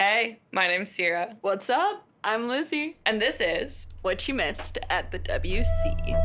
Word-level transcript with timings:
Hey, 0.00 0.38
my 0.50 0.66
name's 0.66 0.90
Sierra, 0.90 1.36
What's 1.42 1.68
up? 1.68 2.06
I'm 2.24 2.48
Lizzie. 2.48 2.96
and 3.04 3.20
this 3.20 3.38
is 3.38 3.86
What 4.00 4.26
you 4.28 4.32
missed 4.32 4.78
at 4.88 5.10
the 5.10 5.18
WC. 5.18 6.16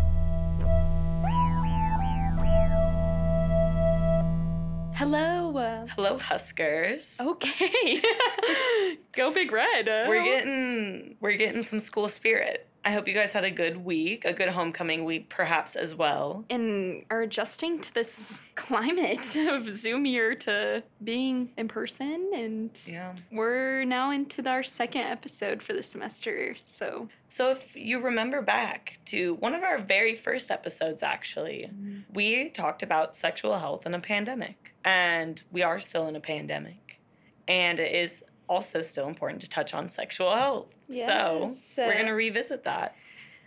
Hello. 4.95 5.55
uh, 5.57 5.85
Hello 5.87 6.17
Huskers. 6.17 7.17
Okay. 7.19 8.01
Go 9.13 9.31
Big 9.33 9.51
Red. 9.51 9.89
uh, 9.89 10.05
We're 10.07 10.23
getting 10.23 11.17
we're 11.19 11.33
getting 11.35 11.63
some 11.63 11.81
school 11.81 12.07
spirit. 12.07 12.65
I 12.87 12.91
hope 12.91 13.07
you 13.07 13.15
guys 13.15 13.33
had 13.33 13.43
a 13.43 13.49
good 13.49 13.83
week, 13.83 14.25
a 14.25 14.31
good 14.33 14.49
homecoming 14.49 15.05
week 15.05 15.27
perhaps 15.27 15.75
as 15.75 15.95
well. 15.95 16.45
and 16.51 17.03
are 17.09 17.23
adjusting 17.23 17.79
to 17.79 17.93
this 17.95 18.39
climate 18.55 19.35
of 19.35 19.67
Zoom 19.69 20.05
year 20.05 20.35
to 20.35 20.83
being 21.03 21.51
in 21.57 21.67
person. 21.67 22.29
And 22.35 22.69
Yeah. 22.85 23.15
we're 23.31 23.85
now 23.85 24.11
into 24.11 24.47
our 24.47 24.61
second 24.61 25.01
episode 25.01 25.63
for 25.63 25.73
the 25.73 25.81
semester. 25.81 26.55
So, 26.63 27.09
So 27.27 27.49
if 27.49 27.75
you 27.75 27.99
remember 27.99 28.43
back 28.43 28.99
to 29.05 29.33
one 29.35 29.55
of 29.55 29.63
our 29.63 29.79
very 29.79 30.15
first 30.15 30.51
episodes 30.51 31.01
actually, 31.01 31.71
mm-hmm. 31.73 32.01
we 32.13 32.49
talked 32.49 32.83
about 32.83 33.15
sexual 33.15 33.57
health 33.57 33.87
in 33.87 33.95
a 33.95 33.99
pandemic. 33.99 34.73
And 34.85 35.41
we 35.51 35.63
are 35.63 35.79
still 35.79 36.07
in 36.07 36.15
a 36.15 36.19
pandemic. 36.19 36.99
And 37.47 37.79
it 37.79 37.91
is 37.91 38.23
also 38.47 38.83
still 38.83 39.07
important 39.07 39.41
to 39.41 39.49
touch 39.49 39.73
on 39.73 39.89
sexual 39.89 40.29
health. 40.35 40.67
Yes, 40.87 41.63
so 41.75 41.85
we're 41.85 41.93
going 41.93 42.05
to 42.05 42.13
revisit 42.13 42.63
that. 42.63 42.95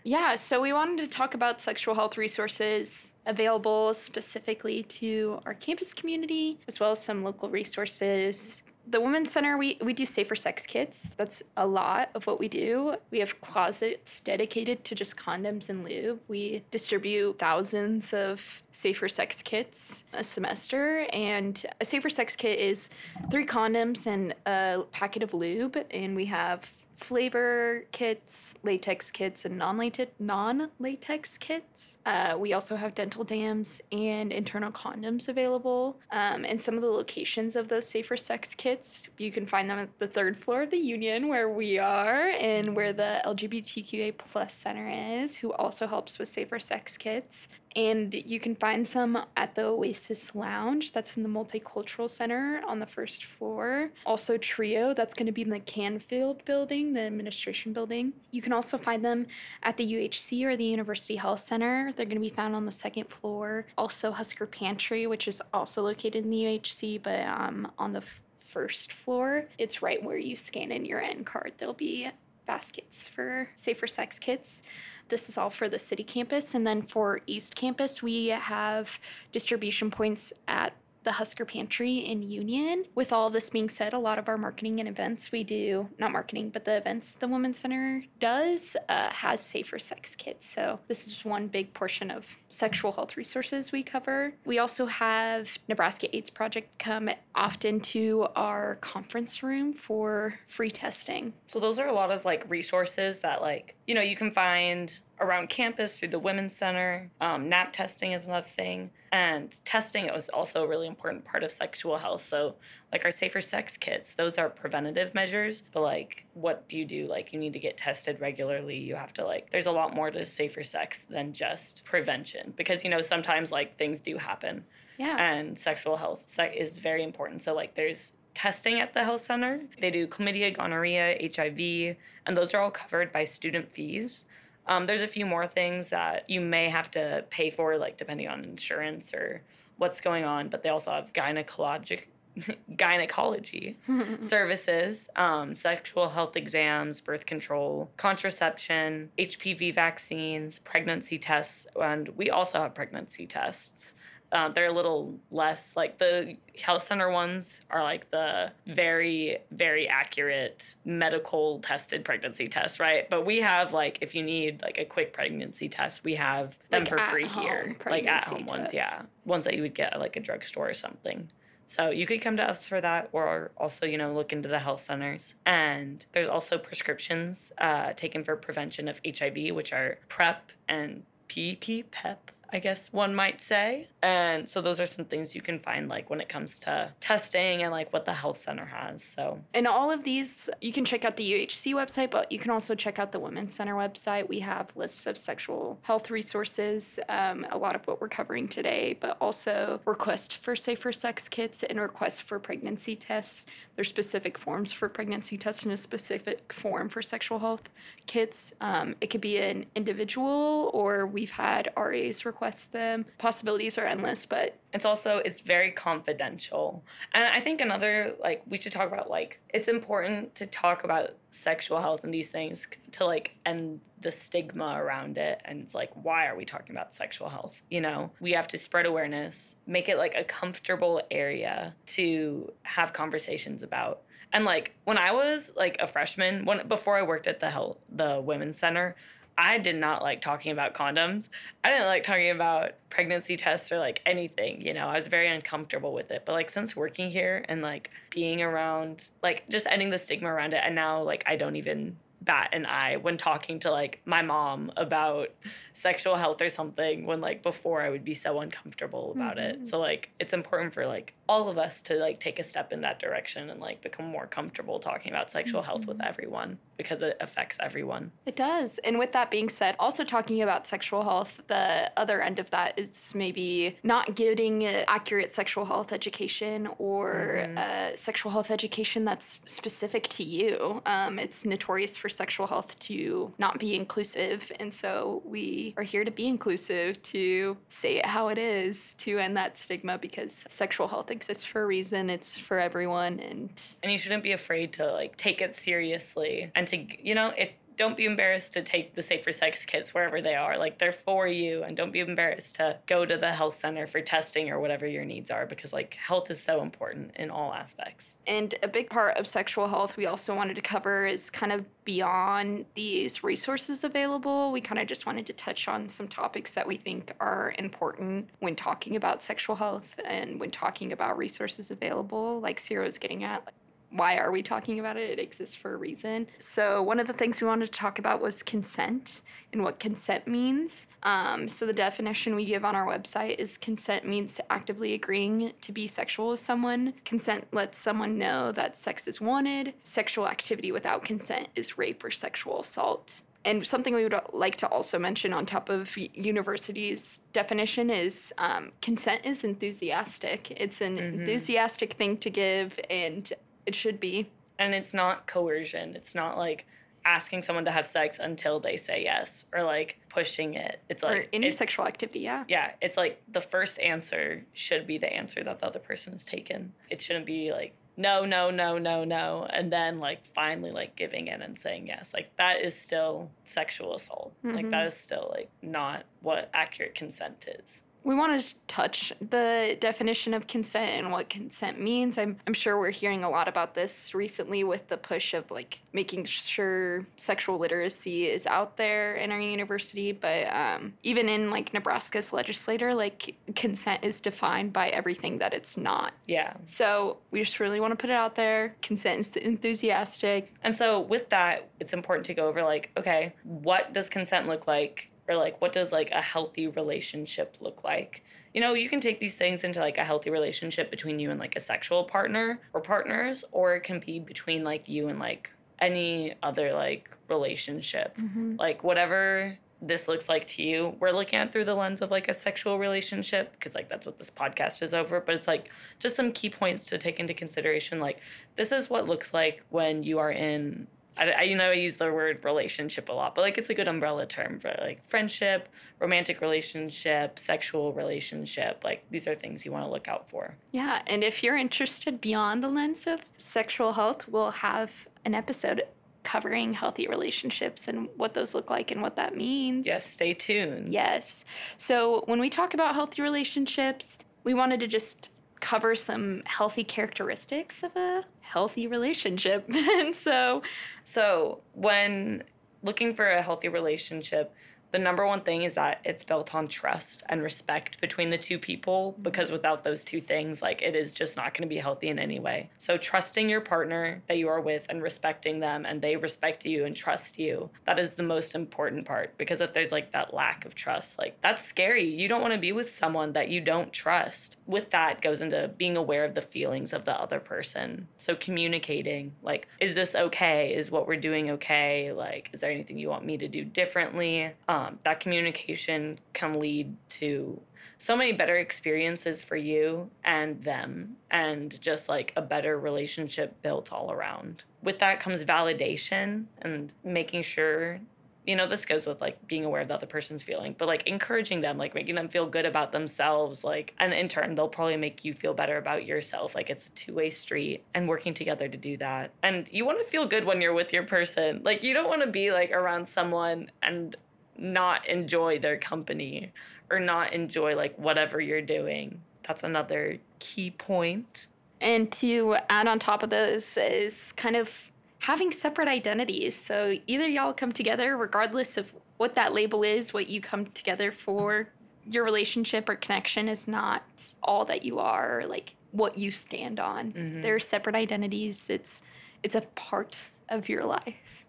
Yeah, 0.05 0.37
so 0.37 0.60
we 0.60 0.73
wanted 0.73 0.98
to 0.98 1.06
talk 1.06 1.34
about 1.34 1.61
sexual 1.61 1.95
health 1.95 2.16
resources 2.16 3.14
available 3.27 3.92
specifically 3.92 4.84
to 4.84 5.41
our 5.45 5.55
campus 5.55 5.92
community, 5.92 6.59
as 6.66 6.80
well 6.80 6.92
as 6.92 7.02
some 7.02 7.23
local 7.23 7.51
resources. 7.51 8.62
The 8.91 9.02
Women's 9.02 9.30
Center, 9.30 9.59
we, 9.59 9.77
we 9.83 9.92
do 9.92 10.06
safer 10.06 10.34
sex 10.34 10.64
kits. 10.64 11.11
That's 11.19 11.42
a 11.59 11.66
lot 11.66 12.09
of 12.14 12.27
what 12.27 12.41
we 12.41 12.48
do. 12.48 12.95
We 13.11 13.19
have 13.19 13.39
closets 13.42 14.20
dedicated 14.23 14.83
to 14.84 14.95
just 14.95 15.14
condoms 15.14 15.69
and 15.69 15.84
lube. 15.84 16.20
We 16.28 16.62
distribute 16.70 17.39
thousands 17.39 18.14
of 18.14 18.62
safer 18.73 19.08
sex 19.08 19.42
kits 19.42 20.05
a 20.14 20.25
semester. 20.25 21.06
And 21.12 21.62
a 21.83 21.84
safer 21.84 22.08
sex 22.08 22.34
kit 22.34 22.58
is 22.58 22.89
three 23.30 23.45
condoms 23.45 24.06
and 24.06 24.34
a 24.47 24.84
packet 24.91 25.23
of 25.23 25.34
lube. 25.34 25.77
And 25.91 26.17
we 26.17 26.25
have 26.25 26.73
flavor 26.98 27.84
kits, 27.92 28.54
latex 28.64 29.10
kits, 29.10 29.44
and 29.44 29.56
non-latex 29.56 30.10
non-latex 30.18 31.38
kits. 31.38 31.98
Uh, 32.05 32.34
we 32.36 32.52
also 32.52 32.74
have 32.74 32.94
dental 32.94 33.22
dams 33.24 33.80
and 33.92 34.32
internal 34.32 34.72
condoms 34.72 35.28
available. 35.28 35.98
Um, 36.10 36.44
and 36.44 36.60
some 36.60 36.74
of 36.74 36.82
the 36.82 36.90
locations 36.90 37.55
of 37.55 37.68
those 37.68 37.88
safer 37.88 38.16
sex 38.16 38.55
kits, 38.55 39.08
you 39.16 39.30
can 39.30 39.46
find 39.46 39.70
them 39.70 39.78
at 39.78 39.96
the 39.98 40.08
third 40.08 40.36
floor 40.36 40.62
of 40.62 40.70
the 40.70 40.77
Union, 40.77 41.28
where 41.28 41.48
we 41.48 41.78
are, 41.78 42.30
and 42.30 42.74
where 42.74 42.92
the 42.92 43.22
LGBTQA 43.24 44.18
plus 44.18 44.52
center 44.52 44.88
is, 44.88 45.36
who 45.36 45.52
also 45.52 45.86
helps 45.86 46.18
with 46.18 46.28
safer 46.28 46.58
sex 46.58 46.96
kits. 46.96 47.48
And 47.77 48.12
you 48.14 48.41
can 48.41 48.55
find 48.56 48.86
some 48.86 49.24
at 49.36 49.55
the 49.55 49.64
Oasis 49.64 50.34
Lounge, 50.34 50.92
that's 50.92 51.16
in 51.16 51.22
the 51.22 51.28
Multicultural 51.28 52.08
Center 52.08 52.61
on 52.66 52.78
the 52.78 52.86
first 52.86 53.24
floor. 53.24 53.91
Also, 54.06 54.36
Trio, 54.38 54.94
that's 54.94 55.14
going 55.14 55.27
to 55.27 55.33
be 55.33 55.42
in 55.42 55.50
the 55.50 55.61
Canfield 55.61 56.44
building, 56.44 56.92
the 56.92 57.02
administration 57.02 57.72
building. 57.72 58.12
You 58.30 58.42
can 58.42 58.52
also 58.52 58.78
find 58.78 59.05
them 59.05 59.27
at 59.62 59.77
the 59.77 59.92
UHC 59.94 60.44
or 60.44 60.56
the 60.56 60.64
University 60.64 61.16
Health 61.16 61.41
Center. 61.41 61.92
They're 61.94 62.06
going 62.06 62.16
to 62.16 62.20
be 62.20 62.28
found 62.28 62.55
on 62.55 62.64
the 62.64 62.72
second 62.72 63.08
floor. 63.08 63.66
Also, 63.77 64.11
Husker 64.11 64.46
Pantry, 64.46 65.06
which 65.06 65.28
is 65.28 65.42
also 65.52 65.83
located 65.83 66.24
in 66.24 66.30
the 66.30 66.44
UHC, 66.44 67.02
but 67.02 67.20
um, 67.27 67.70
on 67.78 67.92
the 67.92 67.98
f- 67.98 68.20
first 68.41 68.92
floor. 68.92 69.46
It's 69.58 69.83
right 69.83 70.02
where 70.02 70.16
you 70.16 70.34
scan 70.34 70.72
in 70.72 70.84
your 70.84 71.02
N 71.02 71.22
card. 71.24 71.52
There'll 71.58 71.74
be 71.74 72.08
baskets 72.48 73.06
for 73.06 73.48
safer 73.54 73.86
sex 73.86 74.18
kits. 74.18 74.64
This 75.08 75.28
is 75.28 75.38
all 75.38 75.50
for 75.50 75.68
the 75.68 75.78
city 75.78 76.02
campus. 76.02 76.55
And 76.55 76.66
then 76.66 76.82
for 76.82 77.20
East 77.27 77.55
Campus, 77.55 78.02
we 78.02 78.28
have 78.28 78.98
distribution 79.30 79.90
points 79.90 80.33
at 80.48 80.73
the 81.05 81.13
Husker 81.13 81.45
Pantry 81.45 81.98
in 81.98 82.23
Union. 82.23 82.85
With 82.95 83.13
all 83.13 83.31
this 83.31 83.51
being 83.51 83.69
said, 83.69 83.92
a 83.92 83.98
lot 83.98 84.19
of 84.19 84.29
our 84.29 84.39
marketing 84.39 84.81
and 84.81 84.89
events 84.89 85.33
we 85.33 85.45
do, 85.45 85.89
not 85.98 86.13
marketing, 86.13 86.51
but 86.51 86.64
the 86.64 86.77
events 86.77 87.14
the 87.14 87.29
Women's 87.29 87.59
Center 87.59 88.05
does, 88.19 88.77
uh, 88.89 89.11
has 89.11 89.41
safer 89.41 89.79
sex 89.79 90.14
kits. 90.14 90.48
So 90.48 90.81
this 90.89 91.07
is 91.07 91.25
one 91.25 91.48
big 91.48 91.73
portion 91.75 92.11
of 92.11 92.27
sexual 92.48 92.92
health 92.92 93.17
resources 93.17 93.73
we 93.73 93.83
cover. 93.83 94.35
We 94.45 94.59
also 94.59 94.86
have 94.86 95.59
Nebraska 95.69 96.14
AIDS 96.17 96.31
Project 96.31 96.79
come 96.79 97.11
often 97.35 97.80
to 97.80 98.27
our 98.36 98.77
conference 98.77 99.42
room 99.42 99.73
for 99.73 100.35
free 100.47 100.70
testing. 100.70 101.33
So 101.47 101.59
those 101.59 101.79
are 101.79 101.89
a 101.89 101.92
lot 101.92 102.11
of 102.11 102.25
like 102.25 102.48
resources 102.48 103.20
that 103.20 103.41
like 103.41 103.75
you 103.86 103.95
know 103.95 104.03
you 104.03 104.17
can 104.17 104.30
find 104.30 104.98
around 105.20 105.48
campus 105.48 105.98
through 105.98 106.08
the 106.08 106.18
women's 106.18 106.55
center. 106.56 107.11
Um, 107.20 107.48
NAP 107.48 107.73
testing 107.73 108.12
is 108.12 108.27
another 108.27 108.46
thing, 108.46 108.90
and 109.12 109.52
testing 109.64 110.05
it 110.06 110.12
was 110.12 110.29
also 110.29 110.64
a 110.64 110.67
really 110.67 110.86
important 110.86 111.24
part 111.24 111.42
of 111.42 111.51
sexual 111.51 111.96
health. 111.96 112.24
So 112.24 112.55
like 112.92 113.05
our 113.05 113.11
safer 113.11 113.40
sex 113.40 113.77
kits, 113.77 114.14
those 114.14 114.39
are 114.39 114.48
preventative 114.48 115.14
measures. 115.14 115.62
But 115.73 115.83
like, 115.83 116.24
what 116.34 116.68
do 116.68 116.77
you 116.77 116.84
do? 116.84 117.06
Like 117.06 117.33
you 117.33 117.39
need 117.39 117.52
to 117.55 117.58
get 117.58 117.77
tested 117.77 118.20
regularly. 118.20 118.77
You 118.79 118.95
have 118.95 119.12
to 119.14 119.24
like. 119.24 119.51
There's 119.51 119.67
a 119.67 119.73
lot 119.73 119.95
more 119.95 120.11
to 120.11 120.24
safer 120.24 120.62
sex 120.62 121.02
than 121.05 121.33
just 121.33 121.85
prevention 121.85 122.52
because 122.56 122.85
you 122.85 122.90
know 122.90 123.00
sometimes 123.00 123.50
like 123.50 123.77
things 123.77 123.98
do 124.00 124.17
happen 124.18 124.64
Yeah. 124.98 125.17
and 125.18 125.58
sexual 125.58 125.96
health 125.96 126.24
is 126.55 126.79
very 126.79 127.02
important. 127.02 127.42
So 127.42 127.55
like 127.55 127.74
there's 127.74 128.12
testing 128.35 128.79
at 128.81 128.94
the 128.94 129.02
health 129.02 129.20
center. 129.23 129.62
They 129.81 129.90
do 129.90 130.06
chlamydia, 130.06 130.55
gonorrhea, 130.55 131.19
HIV, 131.35 131.96
and 132.26 132.37
those 132.37 132.55
are 132.55 132.61
all 132.61 132.70
covered 132.70 133.11
by 133.11 133.25
student 133.25 133.73
fees. 133.73 134.25
Um, 134.69 134.87
there's 134.87 135.00
a 135.00 135.06
few 135.06 135.26
more 135.26 135.46
things 135.46 135.90
that 135.90 136.29
you 136.29 136.40
may 136.40 136.69
have 136.69 136.90
to 136.93 137.25
pay 137.31 137.50
for, 137.50 137.79
like 137.79 137.96
depending 137.96 138.29
on 138.29 138.44
insurance 138.44 139.14
or 139.14 139.43
what's 139.79 140.00
going 140.00 140.25
on. 140.25 140.49
But 140.49 140.62
they 140.62 140.69
also 140.69 140.90
have 140.93 141.12
gynecologic 141.12 142.02
gynecology 142.76 143.76
services, 144.20 145.11
um, 145.17 145.55
sexual 145.55 146.08
health 146.08 146.37
exams, 146.37 147.00
birth 147.00 147.26
control, 147.26 147.90
contraception, 147.96 149.11
HPV 149.19 149.75
vaccines, 149.75 150.58
pregnancy 150.58 151.19
tests, 151.19 151.67
and 151.81 152.08
we 152.11 152.31
also 152.31 152.61
have 152.61 152.75
pregnancy 152.75 153.26
tests. 153.26 153.94
Um, 154.32 154.52
they're 154.52 154.66
a 154.66 154.72
little 154.72 155.19
less 155.31 155.76
like 155.76 155.99
the 155.99 156.37
health 156.61 156.82
center 156.82 157.11
ones 157.11 157.62
are 157.70 157.82
like 157.82 158.11
the 158.11 158.52
very 158.66 159.38
very 159.52 159.88
accurate 159.88 160.75
medical 160.84 161.61
tested 161.61 162.05
pregnancy 162.05 162.46
test 162.46 162.78
right? 162.81 163.08
But 163.08 163.25
we 163.25 163.40
have 163.40 163.72
like 163.72 163.99
if 164.00 164.14
you 164.14 164.22
need 164.22 164.62
like 164.62 164.78
a 164.78 164.84
quick 164.84 165.12
pregnancy 165.12 165.69
test 165.69 166.05
we 166.05 166.14
have 166.17 166.58
them 166.70 166.84
Like 166.84 166.88
for 166.88 166.99
free 166.99 167.28
here 167.28 167.76
like 167.87 168.06
at 168.06 168.25
home 168.25 168.46
ones 168.46 168.75
yeah. 168.75 169.02
ones 169.25 169.44
that 169.46 169.55
you 169.55 169.62
would 169.62 169.75
get 169.75 169.94
at 169.94 170.00
like 170.00 170.17
a 170.17 170.20
drugstore 170.20 170.69
or 170.69 170.75
something. 170.75 171.31
So 171.69 171.90
you 171.90 172.06
could 172.06 172.22
come 172.22 172.38
to 172.38 172.43
us 172.43 172.67
for 172.67 172.81
that, 172.81 173.11
or 173.12 173.50
also, 173.58 173.84
you 173.84 173.99
know, 173.99 174.14
look 174.14 174.32
into 174.32 174.49
the 174.49 174.58
health 174.58 174.81
centers. 174.81 175.34
And 175.44 176.05
there's 176.12 176.26
also 176.26 176.56
prescriptions 176.56 177.52
uh, 177.58 177.93
taken 177.93 178.25
for 178.25 178.37
prevention 178.37 178.88
of 178.88 179.02
HIV, 179.06 179.55
which 179.55 179.75
are 179.75 179.99
PrEP 180.08 180.50
and 180.67 181.02
PP, 181.28 181.90
PEP, 181.90 182.31
I 182.50 182.61
guess 182.61 182.93
one 182.93 183.14
might 183.14 183.41
say. 183.41 183.88
And 184.03 184.49
so 184.49 184.61
those 184.61 184.81
are 184.81 184.87
some 184.87 185.05
things 185.05 185.35
you 185.35 185.43
can 185.43 185.59
find, 185.59 185.88
like 185.88 186.09
when 186.09 186.20
it 186.20 186.29
comes 186.29 186.59
to 186.61 186.91
testing 187.00 187.62
and 187.62 187.73
like 187.73 187.93
what 187.93 188.06
the 188.06 188.12
health 188.12 188.38
center 188.38 188.64
has. 188.64 189.05
So 189.05 189.41
And 189.53 189.67
all 189.67 189.91
of 189.91 190.03
these, 190.03 190.49
you 190.61 190.73
can 190.73 190.85
check 190.85 191.05
out 191.05 191.17
the 191.17 191.31
UHC 191.31 191.75
website, 191.75 192.11
but 192.11 192.32
you 192.32 192.38
can 192.38 192.50
also 192.50 192.75
check 192.75 192.99
out 192.99 193.12
the 193.12 193.19
Women's 193.19 193.55
Center 193.55 193.75
website. 193.75 194.29
We 194.29 194.41
have 194.41 194.75
lists 194.76 195.06
of 195.06 195.19
sexual 195.19 195.79
health 195.82 196.11
resources, 196.11 196.99
um, 197.09 197.47
a 197.50 197.59
lot 197.59 197.75
of 197.75 197.87
what 197.87 198.00
we're 198.00 198.09
covering 198.09 198.49
today, 198.49 198.97
but 198.99 199.19
also 199.20 199.81
requests 199.85 200.35
for 200.35 200.56
safer 200.56 200.93
sex 200.93 201.29
kits 201.29 201.62
and 201.65 201.79
requests 201.81 202.20
for 202.20 202.38
pregnancy 202.38 202.97
tests. 202.97 203.44
There's 203.76 203.88
specific 203.88 204.38
forms 204.38 204.73
for 204.73 204.88
pregnancy 204.88 205.37
tests 205.37 205.65
and 205.65 205.73
a 205.73 205.76
specific 205.76 206.53
form 206.53 206.89
for 206.89 207.03
sexual 207.03 207.39
health 207.39 207.69
kits. 208.06 208.53
Um, 208.61 208.97
it 209.01 209.09
could 209.09 209.21
be 209.21 209.39
an 209.39 209.67
individual, 209.75 210.71
or 210.73 211.06
we've 211.06 211.31
had 211.31 211.71
RAs 211.77 212.25
request 212.25 212.38
them. 212.73 213.05
Possibilities 213.19 213.79
are 213.79 213.85
endless, 213.85 214.26
but 214.26 214.58
it's 214.73 214.85
also 214.85 215.19
it's 215.19 215.40
very 215.40 215.70
confidential. 215.70 216.85
And 217.12 217.25
i 217.25 217.40
think 217.40 217.61
another 217.61 218.14
like 218.20 218.43
we 218.49 218.58
should 218.58 218.73
talk 218.73 218.88
about 218.88 219.11
like 219.11 219.40
it's 219.50 219.69
important 219.69 220.35
to 220.37 220.46
talk 220.46 220.85
about 220.85 221.11
sexual 221.31 221.81
health 221.81 222.05
and 222.05 222.12
these 222.12 222.31
things 222.31 222.69
to 222.93 223.05
like 223.05 223.35
end 223.46 223.81
the 224.00 224.12
stigma 224.12 224.75
around 224.76 225.19
it. 225.19 225.40
And 225.44 225.61
it's 225.61 225.75
like 225.75 225.90
why 225.94 226.26
are 226.26 226.37
we 226.37 226.44
talking 226.44 226.75
about 226.75 226.94
sexual 226.94 227.29
health? 227.29 227.62
You 227.70 227.81
know 227.81 228.11
we 228.20 228.32
have 228.32 228.49
to 228.49 228.58
spread 228.58 228.87
awareness 228.87 229.56
make 229.67 229.88
it 229.88 229.99
like 229.99 230.14
a 230.14 230.25
comfortable 230.25 231.02
area 231.11 231.75
to 231.87 232.52
have 232.62 232.93
conversations 232.93 233.62
about. 233.62 234.02
And 234.32 234.44
like 234.44 234.75
when 234.84 234.99
i 234.99 235.11
was 235.11 235.52
like 235.56 235.76
a 235.81 235.87
freshman 235.87 236.44
when 236.44 236.69
before 236.69 236.99
i 236.99 237.02
worked 237.02 237.26
at 237.26 237.41
the 237.41 237.49
health 237.49 237.79
the 237.88 238.20
women's 238.20 238.58
center 238.58 238.94
I 239.40 239.58
did 239.58 239.76
not 239.76 240.02
like 240.02 240.20
talking 240.20 240.50
about 240.50 240.75
condoms. 240.75 241.31
I 241.62 241.70
didn't 241.70 241.87
like 241.87 242.02
talking 242.02 242.31
about 242.31 242.73
pregnancy 242.90 243.37
tests 243.37 243.70
or 243.70 243.79
like 243.79 244.02
anything, 244.05 244.61
you 244.61 244.75
know. 244.75 244.88
I 244.88 244.94
was 244.94 245.06
very 245.06 245.29
uncomfortable 245.29 245.94
with 245.94 246.11
it. 246.11 246.25
But 246.26 246.32
like 246.32 246.50
since 246.50 246.75
working 246.75 247.08
here 247.08 247.44
and 247.49 247.62
like 247.62 247.90
being 248.11 248.43
around 248.43 249.11
like 249.23 249.49
just 249.49 249.69
ending 249.69 249.90
the 249.90 249.99
stigma 249.99 250.29
around 250.29 250.55
it 250.55 250.61
and 250.64 250.75
now 250.75 251.02
like 251.02 251.23
I 251.25 251.37
don't 251.37 251.55
even 251.55 251.96
bat 252.23 252.50
an 252.53 252.67
eye 252.67 252.97
when 252.97 253.17
talking 253.17 253.59
to 253.61 253.70
like 253.70 254.00
my 254.05 254.23
mom 254.23 254.73
about 254.76 255.29
sexual 255.73 256.17
health 256.17 256.43
or 256.43 256.49
something 256.49 257.06
when 257.06 257.20
like 257.20 257.43
before 257.43 257.81
I 257.82 257.91
would 257.91 258.05
be 258.05 258.15
so 258.15 258.41
uncomfortable 258.41 259.12
about 259.12 259.37
Mhm. 259.37 259.61
it. 259.61 259.67
So 259.67 259.79
like 259.79 260.11
it's 260.19 260.32
important 260.32 260.75
for 260.75 260.87
like 260.87 261.15
all 261.29 261.49
of 261.49 261.59
us 261.59 261.81
to 261.82 261.94
like 261.94 262.19
take 262.20 262.38
a 262.38 262.43
step 262.43 262.73
in 262.73 262.81
that 262.81 262.99
direction 262.99 263.50
and 263.50 263.61
like 263.61 263.81
become 263.82 264.06
more 264.06 264.26
comfortable 264.26 264.81
talking 264.81 265.12
about 265.12 265.31
sexual 265.31 265.62
health 265.62 265.87
with 265.87 265.99
Mhm. 265.99 266.09
everyone 266.09 266.59
because 266.76 267.03
it 267.03 267.17
affects 267.20 267.56
everyone. 267.61 268.11
It 268.26 268.37
does. 268.37 268.79
And 268.79 268.99
with 268.99 269.12
that 269.12 269.31
being 269.31 269.49
said, 269.49 269.75
also 269.79 270.05
talking 270.05 270.43
about 270.43 270.67
sexual 270.67 271.03
health, 271.05 271.41
the 271.49 271.91
other 271.97 272.20
end 272.23 272.38
of 272.38 272.50
that 272.50 272.79
is 272.79 273.15
maybe 273.15 273.79
not 273.82 274.15
getting 274.15 274.65
uh, 274.67 274.85
accurate 274.88 275.31
sexual 275.32 275.65
health 275.65 275.93
education 275.93 276.69
or 276.79 277.44
Mhm. 277.49 277.59
uh, 277.59 277.97
sexual 277.97 278.32
health 278.32 278.50
education 278.50 279.05
that's 279.05 279.41
specific 279.44 280.09
to 280.09 280.23
you. 280.25 280.82
Um, 280.87 281.19
it's 281.19 281.44
notorious 281.44 281.97
for 281.97 282.07
sexual 282.08 282.46
health 282.46 282.78
to 282.81 283.32
not 283.38 283.58
be 283.58 283.75
inclusive. 283.75 284.50
And 284.60 284.72
so 284.72 285.22
we 285.25 285.75
are 285.76 285.82
here 285.82 286.05
to 286.05 286.10
be 286.10 286.26
inclusive, 286.26 287.02
to 287.05 287.56
say 287.69 287.99
it 287.99 288.06
how 288.06 288.28
it 288.28 288.38
is, 288.38 288.94
to 288.94 289.19
end 289.19 289.37
that 289.37 289.58
stigma 289.58 289.99
because 289.99 290.44
sexual 290.49 290.88
health 290.88 291.10
exists 291.10 291.44
for 291.44 291.62
a 291.62 291.66
reason. 291.66 292.10
It's 292.10 292.37
for 292.37 292.58
everyone. 292.58 293.20
And 293.20 293.62
And 293.82 293.93
you 293.93 293.99
shouldn't 293.99 294.22
be 294.22 294.32
afraid 294.32 294.72
to 294.75 294.93
like 294.93 295.16
take 295.16 295.40
it 295.40 295.55
seriously 295.55 296.50
and 296.55 296.66
to 296.69 296.87
you 297.02 297.14
know 297.14 297.32
if 297.37 297.55
don't 297.79 297.97
be 297.97 298.05
embarrassed 298.05 298.53
to 298.53 298.63
take 298.63 298.95
the 298.95 299.03
safer 299.03 299.33
sex 299.33 299.65
kits 299.65 299.95
wherever 299.95 300.21
they 300.21 300.35
are 300.35 300.59
like 300.59 300.79
they're 300.79 300.93
for 300.93 301.27
you 301.27 301.63
and 301.63 301.77
don't 301.77 301.93
be 301.93 302.01
embarrassed 302.01 302.57
to 302.57 302.79
go 302.87 303.07
to 303.07 303.17
the 303.17 303.33
health 303.33 303.55
center 303.55 303.87
for 303.87 304.03
testing 304.03 304.51
or 304.51 304.61
whatever 304.61 304.87
your 304.87 305.05
needs 305.05 305.31
are 305.31 305.47
because 305.47 305.73
like 305.73 305.95
health 305.95 306.31
is 306.31 306.39
so 306.39 306.61
important 306.61 307.11
in 307.17 307.31
all 307.31 307.55
aspects 307.55 308.17
And 308.27 308.55
a 308.63 308.69
big 308.69 308.91
part 308.91 309.17
of 309.17 309.27
sexual 309.27 309.69
health 309.69 309.97
we 309.97 310.05
also 310.05 310.35
wanted 310.35 310.57
to 310.57 310.63
cover 310.63 311.07
is 311.07 311.31
kind 311.31 311.53
of 311.53 311.65
beyond 311.89 312.67
these 312.75 313.25
resources 313.25 313.83
available. 313.83 314.53
We 314.53 314.61
kind 314.61 314.79
of 314.79 314.87
just 314.87 315.07
wanted 315.07 315.25
to 315.25 315.33
touch 315.33 315.69
on 315.69 315.89
some 315.89 316.07
topics 316.07 316.51
that 316.51 316.69
we 316.69 316.77
think 316.77 317.15
are 317.19 317.55
important 317.59 318.29
when 318.41 318.55
talking 318.57 318.95
about 318.97 319.23
sexual 319.23 319.57
health 319.57 319.99
and 320.05 320.39
when 320.39 320.51
talking 320.51 320.93
about 320.93 321.17
resources 321.17 321.71
available, 321.71 322.41
like 322.41 322.59
Sierra 322.59 322.85
was 322.85 322.99
getting 322.99 323.25
at. 323.25 323.43
Why 323.90 324.19
are 324.19 324.31
we 324.31 324.43
talking 324.43 324.81
about 324.81 324.96
it? 324.99 325.08
It 325.11 325.19
exists 325.19 325.55
for 325.55 325.73
a 325.73 325.76
reason. 325.76 326.26
So, 326.38 326.82
one 326.82 327.00
of 327.00 327.06
the 327.06 327.12
things 327.14 327.40
we 327.40 327.46
wanted 327.46 327.67
to 327.67 327.73
talk 327.79 327.99
about 327.99 328.20
was 328.20 328.43
consent 328.43 329.23
and 329.52 329.62
what 329.62 329.79
consent 329.81 330.26
means. 330.26 330.88
Um, 331.05 331.49
so, 331.49 331.64
the 331.64 331.73
definition 331.73 332.35
we 332.35 332.44
give 332.44 332.67
on 332.67 332.76
our 332.76 332.87
website 332.87 333.37
is 333.38 333.56
consent 333.56 334.05
means 334.05 334.40
actively 334.50 334.93
agreeing 334.93 335.52
to 335.62 335.73
be 335.73 335.87
sexual 335.87 336.29
with 336.31 336.38
someone. 336.40 336.93
Consent 337.06 337.46
lets 337.52 337.79
someone 337.79 338.19
know 338.19 338.52
that 338.52 338.76
sex 338.76 339.08
is 339.08 339.23
wanted. 339.23 339.73
Sexual 339.85 340.29
activity 340.29 340.70
without 340.70 341.02
consent 341.02 341.49
is 341.56 341.79
rape 341.79 342.05
or 342.05 342.11
sexual 342.11 342.61
assault. 342.61 343.23
And 343.44 343.64
something 343.67 343.94
we 343.94 344.02
would 344.02 344.20
like 344.34 344.56
to 344.56 344.69
also 344.69 344.99
mention 344.99 345.32
on 345.32 345.46
top 345.46 345.70
of 345.70 345.96
university's 345.96 347.23
definition 347.32 347.88
is 347.88 348.34
um, 348.37 348.73
consent 348.82 349.25
is 349.25 349.44
enthusiastic. 349.44 350.50
It's 350.61 350.82
an 350.82 350.99
Mhm. 350.99 351.14
enthusiastic 351.20 351.94
thing 351.94 352.19
to 352.19 352.29
give, 352.31 352.79
and 352.91 353.32
it 353.69 353.75
should 353.75 354.00
be. 354.00 354.29
and 354.59 354.75
it's 354.75 354.93
not 354.93 355.26
coercion 355.26 355.94
it's 355.94 356.15
not 356.15 356.37
like 356.37 356.67
asking 357.05 357.43
someone 357.43 357.65
to 357.65 357.70
have 357.70 357.87
sex 357.87 358.19
until 358.19 358.59
they 358.61 358.76
say 358.76 359.03
yes 359.05 359.47
or 359.55 359.62
like 359.62 359.99
pushing 360.09 360.55
it 360.55 360.81
it's 360.88 361.03
like 361.03 361.17
or 361.17 361.26
any 361.32 361.50
sexual 361.50 361.87
activity, 361.87 362.20
yeah. 362.20 362.44
yeah, 362.49 362.73
it's 362.82 362.97
like 362.97 363.23
the 363.32 363.41
first 363.41 363.79
answer 363.79 364.44
should 364.53 364.87
be 364.87 364.99
the 364.99 365.11
answer 365.20 365.43
that 365.44 365.59
the 365.61 365.67
other 365.67 365.79
person 365.79 366.12
has 366.12 366.25
taken. 366.25 366.73
It 366.91 367.00
shouldn't 367.00 367.25
be 367.26 367.53
like 367.53 367.73
no, 367.97 368.25
no, 368.25 368.50
no, 368.50 368.79
no, 368.79 369.03
no, 369.05 369.47
and 369.50 369.73
then 369.73 369.99
like 370.00 370.25
finally 370.25 370.70
like 370.70 370.94
giving 370.97 371.26
in 371.29 371.41
and 371.43 371.59
saying 371.59 371.87
yes. 371.88 372.12
Like 372.15 372.29
that 372.37 372.61
is 372.61 372.79
still 372.79 373.31
sexual 373.44 373.94
assault. 373.94 374.32
Like 374.44 374.69
that 374.70 374.85
Mhm. 374.85 374.87
is 374.88 374.97
still 374.97 375.26
like 375.35 375.49
not 375.62 376.05
what 376.20 376.49
accurate 376.55 376.94
consent 376.94 377.47
is. 377.59 377.82
We 378.05 378.15
want 378.15 378.41
to 378.41 378.55
touch 378.67 379.12
the 379.21 379.77
definition 379.81 380.33
of 380.33 380.47
consent 380.47 380.91
and 380.93 381.12
what 381.12 381.29
consent 381.29 381.81
means. 381.81 382.17
I'm, 382.17 382.37
I'm 382.47 382.55
sure 382.55 382.79
we're 382.79 382.91
hearing 382.91 383.25
a 383.25 383.31
lot 383.31 383.49
about 383.49 383.75
this 383.75 384.15
recently 384.15 384.65
with 384.65 384.89
the 384.89 384.97
push 384.97 385.35
of 385.35 385.50
like 385.50 385.81
making 385.93 386.25
sure 386.25 387.06
sexual 387.17 387.59
literacy 387.59 388.27
is 388.27 388.47
out 388.47 388.77
there 388.77 389.17
in 389.17 389.31
our 389.31 389.41
university. 389.41 390.12
But 390.12 390.53
um, 390.55 390.95
even 391.03 391.29
in 391.29 391.50
like 391.50 391.75
Nebraska's 391.75 392.33
legislator, 392.33 392.95
like 392.95 393.37
consent 393.55 394.05
is 394.05 394.21
defined 394.21 394.73
by 394.73 394.89
everything 394.89 395.39
that 395.39 395.53
it's 395.53 395.77
not. 395.77 396.12
Yeah. 396.27 396.55
So 396.65 397.19
we 397.31 397.41
just 397.41 397.61
really 397.61 397.81
want 397.81 397.93
to 397.93 397.97
put 397.97 398.11
it 398.11 398.17
out 398.17 398.35
there. 398.35 398.75
Consent 398.81 399.21
is 399.21 399.37
enthusiastic. 399.37 400.55
And 400.62 400.75
so 400.75 401.01
with 401.01 401.29
that, 401.31 401.69
it's 401.81 401.93
important 401.93 402.27
to 402.27 402.35
go 402.35 402.49
over 402.49 402.62
like, 402.62 402.91
okay, 402.97 403.35
what 403.43 403.93
does 403.93 404.09
consent 404.09 404.47
look 404.47 404.67
like? 404.67 405.11
Or 405.29 405.37
like 405.37 405.61
what 405.61 405.73
does 405.73 405.93
like 405.93 406.11
a 406.11 406.23
healthy 406.23 406.69
relationship 406.69 407.57
look 407.61 407.85
like? 407.85 408.25
You 408.55 408.61
know, 408.61 408.75
you 408.75 408.89
can 408.89 409.01
take 409.01 409.21
these 409.21 409.35
things 409.35 409.63
into 409.63 409.81
like 409.81 409.99
a 409.99 410.05
healthy 410.05 410.31
relationship 410.31 410.91
between 410.91 411.19
you 411.19 411.31
and 411.31 411.39
like 411.39 411.55
a 411.57 411.61
sexual 411.61 412.05
partner 412.05 412.61
or 412.73 412.81
partners, 412.81 413.45
or 413.53 413.75
it 413.77 413.83
can 413.83 414.01
be 414.01 414.19
between 414.19 414.65
like 414.65 414.89
you 414.89 415.09
and 415.09 415.19
like 415.19 415.51
any 415.81 416.35
other 416.43 416.73
like 416.73 417.11
relationship. 417.29 418.17
Mm-hmm. 418.17 418.57
Like 418.59 418.83
whatever 418.83 419.57
this 419.81 420.09
looks 420.09 420.29
like 420.29 420.47
to 420.47 420.63
you, 420.63 420.97
we're 420.99 421.11
looking 421.11 421.39
at 421.39 421.53
through 421.53 421.65
the 421.65 421.75
lens 421.75 422.03
of 422.03 422.11
like 422.11 422.29
a 422.29 422.35
sexual 422.35 422.79
relationship 422.79 423.53
because 423.53 423.75
like 423.75 423.89
that's 423.89 424.07
what 424.07 424.19
this 424.19 424.31
podcast 424.31 424.83
is 424.83 424.93
over. 424.93 425.21
But 425.21 425.35
it's 425.35 425.47
like 425.47 425.71
just 425.99 426.17
some 426.17 426.33
key 426.33 426.51
points 426.51 426.85
to 426.85 426.99
take 426.99 427.21
into 427.21 427.35
consideration. 427.35 428.01
Like 428.01 428.21
this 428.57 428.73
is 428.73 428.91
what 428.91 429.07
looks 429.07 429.33
like 429.33 429.63
when 429.69 430.03
you 430.03 430.19
are 430.19 430.33
in 430.33 430.89
I, 431.19 431.31
I 431.31 431.43
you 431.43 431.56
know 431.56 431.70
I 431.70 431.75
use 431.75 431.97
the 431.97 432.12
word 432.12 432.44
relationship 432.44 433.09
a 433.09 433.12
lot, 433.12 433.35
but 433.35 433.43
like 433.43 433.59
it's 433.59 433.70
a 433.70 433.75
good 433.75 433.88
umbrella 433.88 434.26
term 434.26 434.59
for 434.59 434.75
like 434.81 435.03
friendship, 435.03 435.69
romantic 435.99 436.41
relationship, 436.41 437.38
sexual 437.38 437.93
relationship. 437.93 438.82
Like 438.85 439.05
these 439.11 439.26
are 439.26 439.35
things 439.35 439.65
you 439.65 439.73
want 439.73 439.85
to 439.85 439.91
look 439.91 440.09
out 440.09 440.29
for. 440.29 440.55
Yeah, 440.73 441.03
and 441.06 441.25
if 441.25 441.43
you're 441.43 441.56
interested 441.56 442.20
beyond 442.20 442.62
the 442.62 442.69
lens 442.69 443.06
of 443.06 443.20
sexual 443.37 443.93
health, 443.93 444.29
we'll 444.29 444.53
have 444.53 445.09
an 445.25 445.35
episode 445.35 445.82
covering 446.23 446.75
healthy 446.75 447.09
relationships 447.09 447.88
and 447.88 448.09
what 448.17 448.35
those 448.35 448.55
look 448.55 448.69
like 448.69 448.91
and 448.91 449.00
what 449.00 449.17
that 449.17 449.35
means. 449.35 449.87
Yes, 449.87 450.05
stay 450.05 450.35
tuned. 450.35 450.93
Yes. 450.93 451.44
So 451.76 452.23
when 452.26 452.38
we 452.38 452.50
talk 452.50 452.75
about 452.75 452.94
healthy 452.94 453.23
relationships, 453.23 454.19
we 454.44 454.53
wanted 454.53 454.81
to 454.81 454.87
just 454.87 455.31
cover 455.60 455.94
some 455.94 456.43
healthy 456.44 456.84
characteristics 456.84 457.82
of 457.82 457.94
a 457.96 458.25
healthy 458.40 458.87
relationship. 458.87 459.64
and 459.75 460.14
so, 460.14 460.62
So, 461.05 461.60
when 461.72 462.44
looking 462.82 463.15
for 463.15 463.27
a 463.27 463.43
healthy 463.43 463.69
relationship, 463.69 464.55
the 464.91 464.99
number 464.99 465.27
one 465.27 465.41
thing 465.41 465.63
is 465.63 465.75
that 465.75 466.01
it's 466.05 466.25
built 466.25 466.55
on 466.55 466.69
trust 466.69 467.23
and 467.29 467.43
respect 467.43 468.01
between 468.01 468.31
the 468.31 468.39
two 468.39 468.59
people 468.59 469.17
because 469.21 469.51
without 469.51 469.85
those 469.85 470.03
two 470.03 470.21
things, 470.21 470.63
like 470.63 470.81
it 470.81 470.97
is 470.97 471.13
just 471.13 471.37
not 471.37 471.53
going 471.53 471.69
to 471.69 471.75
be 471.75 471.79
healthy 471.81 472.09
in 472.09 472.19
any 472.19 472.39
way. 472.39 472.71
So, 472.79 472.97
trusting 472.97 473.51
your 473.51 473.61
partner 473.61 474.23
that 474.27 474.39
you 474.39 474.49
are 474.49 474.61
with 474.61 474.87
and 474.89 475.03
respecting 475.03 475.61
them 475.61 475.85
and 475.85 476.01
they 476.01 476.17
respect 476.17 476.65
you 476.65 476.85
and 476.85 476.97
trust 476.97 477.39
you, 477.39 477.71
that 477.85 477.99
is 477.99 478.15
the 478.15 478.23
most 478.23 478.55
important 478.55 479.05
part 479.05 479.37
because 479.37 479.61
if 479.61 479.75
there's 479.75 479.93
like 479.93 480.13
that 480.13 480.33
lack 480.33 480.65
of 480.65 480.75
trust, 480.75 481.19
like 481.19 481.39
that's 481.41 481.65
scary. 481.65 482.09
You 482.09 482.29
don't 482.29 482.41
want 482.41 482.55
to 482.55 482.61
be 482.61 482.73
with 482.73 482.91
someone 482.91 483.33
that 483.35 483.51
you 483.51 483.61
don't 483.61 483.93
trust. 483.93 484.57
With 484.67 484.91
that 484.91 485.21
goes 485.21 485.43
into 485.43 485.69
being 485.77 485.97
aware 485.97 486.25
of 486.25 486.35
the 486.35 486.43
feelings 486.43 486.93
of 486.93 487.05
the 487.05 487.19
other 487.19 487.41
person. 487.41 488.09
So, 488.17 488.35
communicating, 488.35 489.35
like, 489.43 489.69
is 489.81 489.95
this 489.95 490.15
okay? 490.15 490.75
Is 490.75 490.91
what 490.91 491.07
we're 491.07 491.17
doing 491.17 491.51
okay? 491.53 492.13
Like, 492.13 492.51
is 492.55 492.61
there 492.61 492.71
anything 492.71 492.99
you 492.99 493.09
want 493.09 493.27
me 493.27 493.37
to 493.37 493.49
do 493.49 493.65
differently? 493.65 494.55
Um, 494.69 494.78
Um, 494.79 494.99
that 495.03 495.19
communication 495.19 496.20
can 496.32 496.61
lead 496.61 496.94
to 497.20 497.61
so 497.99 498.17
many 498.17 498.32
better 498.32 498.56
experiences 498.56 499.43
for 499.43 499.56
you 499.56 500.08
and 500.23 500.63
them, 500.63 501.17
and 501.32 501.81
just 501.81 502.08
like 502.08 502.32
a 502.37 502.43
better 502.43 502.79
relationship 502.79 503.61
built 503.61 503.93
all 503.93 504.13
around. 504.13 504.63
With 504.82 505.01
that 505.01 505.19
comes 505.19 505.44
validation 505.44 506.44
and 506.63 506.93
making 507.03 507.43
sure 507.43 508.01
you 508.49 508.56
know, 508.56 508.67
this 508.67 508.87
goes 508.87 509.05
with 509.05 509.20
like 509.20 509.47
being 509.47 509.67
aware 509.67 509.82
of 509.82 509.89
the 509.89 509.94
other 509.94 510.06
person's 510.06 510.43
feeling, 510.43 510.75
but 510.79 510.89
like 510.89 511.06
encouraging 511.06 511.61
them, 511.61 511.77
like 511.77 511.94
making 511.94 512.14
them 512.14 512.30
feel 512.30 512.47
good 512.47 512.64
about 512.64 512.92
themselves. 512.92 513.62
Like, 513.62 513.94
and 513.99 514.14
in 514.14 514.26
turn, 514.26 514.54
they'll 514.54 514.70
probably 514.70 514.97
make 514.97 515.23
you 515.23 515.35
feel 515.35 515.52
better 515.52 515.76
about 515.76 516.06
yourself. 516.06 516.54
Like, 516.54 516.70
it's 516.70 516.88
a 516.88 516.92
two 516.92 517.12
way 517.12 517.28
street 517.28 517.85
and 517.92 518.08
working 518.08 518.32
together 518.32 518.66
to 518.66 518.78
do 518.78 518.97
that. 518.97 519.32
And 519.42 519.70
you 519.70 519.85
want 519.85 519.99
to 519.99 520.04
feel 520.04 520.25
good 520.25 520.44
when 520.44 520.62
you're 520.62 520.73
with 520.73 520.94
your 520.94 521.02
person. 521.02 521.61
Like, 521.62 521.82
you 521.82 521.92
don't 521.92 522.08
want 522.08 522.23
to 522.23 522.26
be 522.26 522.50
like 522.50 522.70
around 522.70 523.06
someone 523.06 523.70
and 523.82 524.16
not 524.58 525.06
enjoy 525.08 525.58
their 525.58 525.78
company 525.78 526.52
or 526.90 526.98
not 527.00 527.32
enjoy 527.32 527.76
like 527.76 527.96
whatever 527.96 528.40
you're 528.40 528.62
doing. 528.62 529.20
That's 529.46 529.62
another 529.62 530.18
key 530.38 530.70
point. 530.72 531.46
and 531.80 532.10
to 532.10 532.56
add 532.70 532.88
on 532.88 532.98
top 532.98 533.22
of 533.22 533.30
those 533.30 533.76
is 533.76 534.32
kind 534.32 534.56
of 534.56 534.90
having 535.20 535.52
separate 535.52 535.86
identities. 535.88 536.54
So 536.56 536.96
either 537.06 537.28
y'all 537.28 537.52
come 537.52 537.70
together, 537.72 538.16
regardless 538.16 538.76
of 538.76 538.92
what 539.18 539.34
that 539.36 539.52
label 539.52 539.84
is, 539.84 540.12
what 540.12 540.28
you 540.28 540.40
come 540.40 540.66
together 540.66 541.12
for, 541.12 541.68
your 542.10 542.24
relationship 542.24 542.88
or 542.88 542.96
connection 542.96 543.48
is 543.48 543.68
not 543.68 544.02
all 544.42 544.64
that 544.64 544.82
you 544.84 544.98
are, 544.98 545.44
like 545.46 545.74
what 545.92 546.18
you 546.18 546.30
stand 546.32 546.80
on. 546.80 547.12
Mhm. 547.12 547.42
They're 547.42 547.58
separate 547.60 547.94
identities. 547.94 548.68
It's 548.68 549.02
it's 549.44 549.54
a 549.54 549.60
part 549.76 550.18
of 550.48 550.68
your 550.68 550.82
life. 550.82 551.44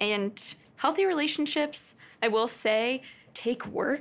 And 0.00 0.54
healthy 0.80 1.04
relationships, 1.04 1.94
I 2.22 2.28
will 2.28 2.48
say, 2.48 3.02
take 3.34 3.66
work. 3.66 4.00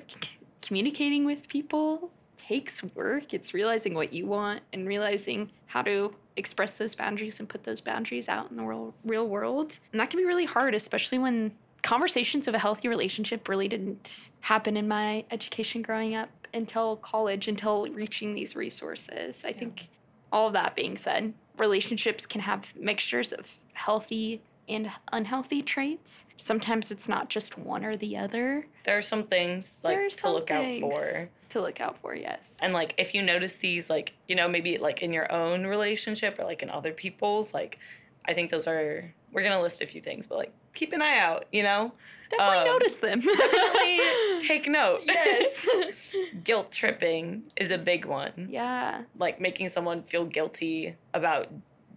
Communicating 0.61 1.25
with 1.25 1.49
people 1.49 2.09
takes 2.37 2.81
work. 2.95 3.33
It's 3.33 3.53
realizing 3.53 3.93
what 3.93 4.13
you 4.13 4.25
want 4.25 4.61
and 4.71 4.87
realizing 4.87 5.51
how 5.65 5.81
to 5.81 6.09
express 6.37 6.77
those 6.77 6.95
boundaries 6.95 7.41
and 7.41 7.49
put 7.49 7.65
those 7.65 7.81
boundaries 7.81 8.29
out 8.29 8.49
in 8.49 8.55
the 8.55 8.63
real, 8.63 8.93
real 9.03 9.27
world. 9.27 9.77
And 9.91 9.99
that 9.99 10.09
can 10.09 10.21
be 10.21 10.25
really 10.25 10.45
hard, 10.45 10.73
especially 10.73 11.17
when 11.17 11.51
conversations 11.81 12.47
of 12.47 12.53
a 12.53 12.59
healthy 12.59 12.87
relationship 12.87 13.49
really 13.49 13.67
didn't 13.67 14.29
happen 14.39 14.77
in 14.77 14.87
my 14.87 15.25
education 15.31 15.81
growing 15.81 16.15
up 16.15 16.29
until 16.53 16.95
college, 16.95 17.49
until 17.49 17.89
reaching 17.89 18.33
these 18.33 18.55
resources. 18.55 19.43
I 19.45 19.51
think 19.51 19.89
all 20.31 20.47
of 20.47 20.53
that 20.53 20.77
being 20.77 20.95
said, 20.95 21.33
relationships 21.57 22.25
can 22.25 22.39
have 22.39 22.73
mixtures 22.77 23.33
of 23.33 23.59
healthy 23.73 24.41
and 24.69 24.89
unhealthy 25.11 25.61
traits. 25.61 26.25
Sometimes 26.37 26.91
it's 26.91 27.09
not 27.09 27.29
just 27.29 27.57
one 27.57 27.83
or 27.83 27.95
the 27.95 28.17
other. 28.17 28.67
There 28.83 28.97
are 28.97 29.01
some 29.01 29.23
things 29.23 29.79
like 29.83 29.97
to 30.09 30.15
some 30.15 30.33
look 30.33 30.51
out 30.51 30.79
for. 30.79 31.29
To 31.49 31.61
look 31.61 31.81
out 31.81 31.97
for, 31.97 32.15
yes. 32.15 32.59
And 32.61 32.73
like 32.73 32.93
if 32.97 33.13
you 33.13 33.21
notice 33.23 33.57
these 33.57 33.89
like, 33.89 34.13
you 34.27 34.35
know, 34.35 34.47
maybe 34.47 34.77
like 34.77 35.01
in 35.01 35.11
your 35.11 35.31
own 35.31 35.65
relationship 35.65 36.37
or 36.39 36.45
like 36.45 36.61
in 36.61 36.69
other 36.69 36.93
people's, 36.93 37.53
like 37.53 37.79
I 38.25 38.33
think 38.33 38.51
those 38.51 38.67
are 38.67 39.13
we're 39.31 39.43
gonna 39.43 39.61
list 39.61 39.81
a 39.81 39.85
few 39.87 40.01
things, 40.01 40.25
but 40.25 40.37
like 40.37 40.53
keep 40.73 40.93
an 40.93 41.01
eye 41.01 41.17
out, 41.17 41.45
you 41.51 41.63
know? 41.63 41.91
Definitely 42.29 42.57
um, 42.57 42.65
notice 42.65 42.97
them. 42.99 43.19
Definitely 43.19 43.99
take 44.39 44.67
note. 44.69 45.01
yes. 45.05 45.67
Guilt 46.43 46.71
tripping 46.71 47.43
is 47.55 47.71
a 47.71 47.77
big 47.77 48.05
one. 48.05 48.47
yeah. 48.51 49.01
Like 49.17 49.41
making 49.41 49.69
someone 49.69 50.03
feel 50.03 50.25
guilty 50.25 50.95
about 51.15 51.47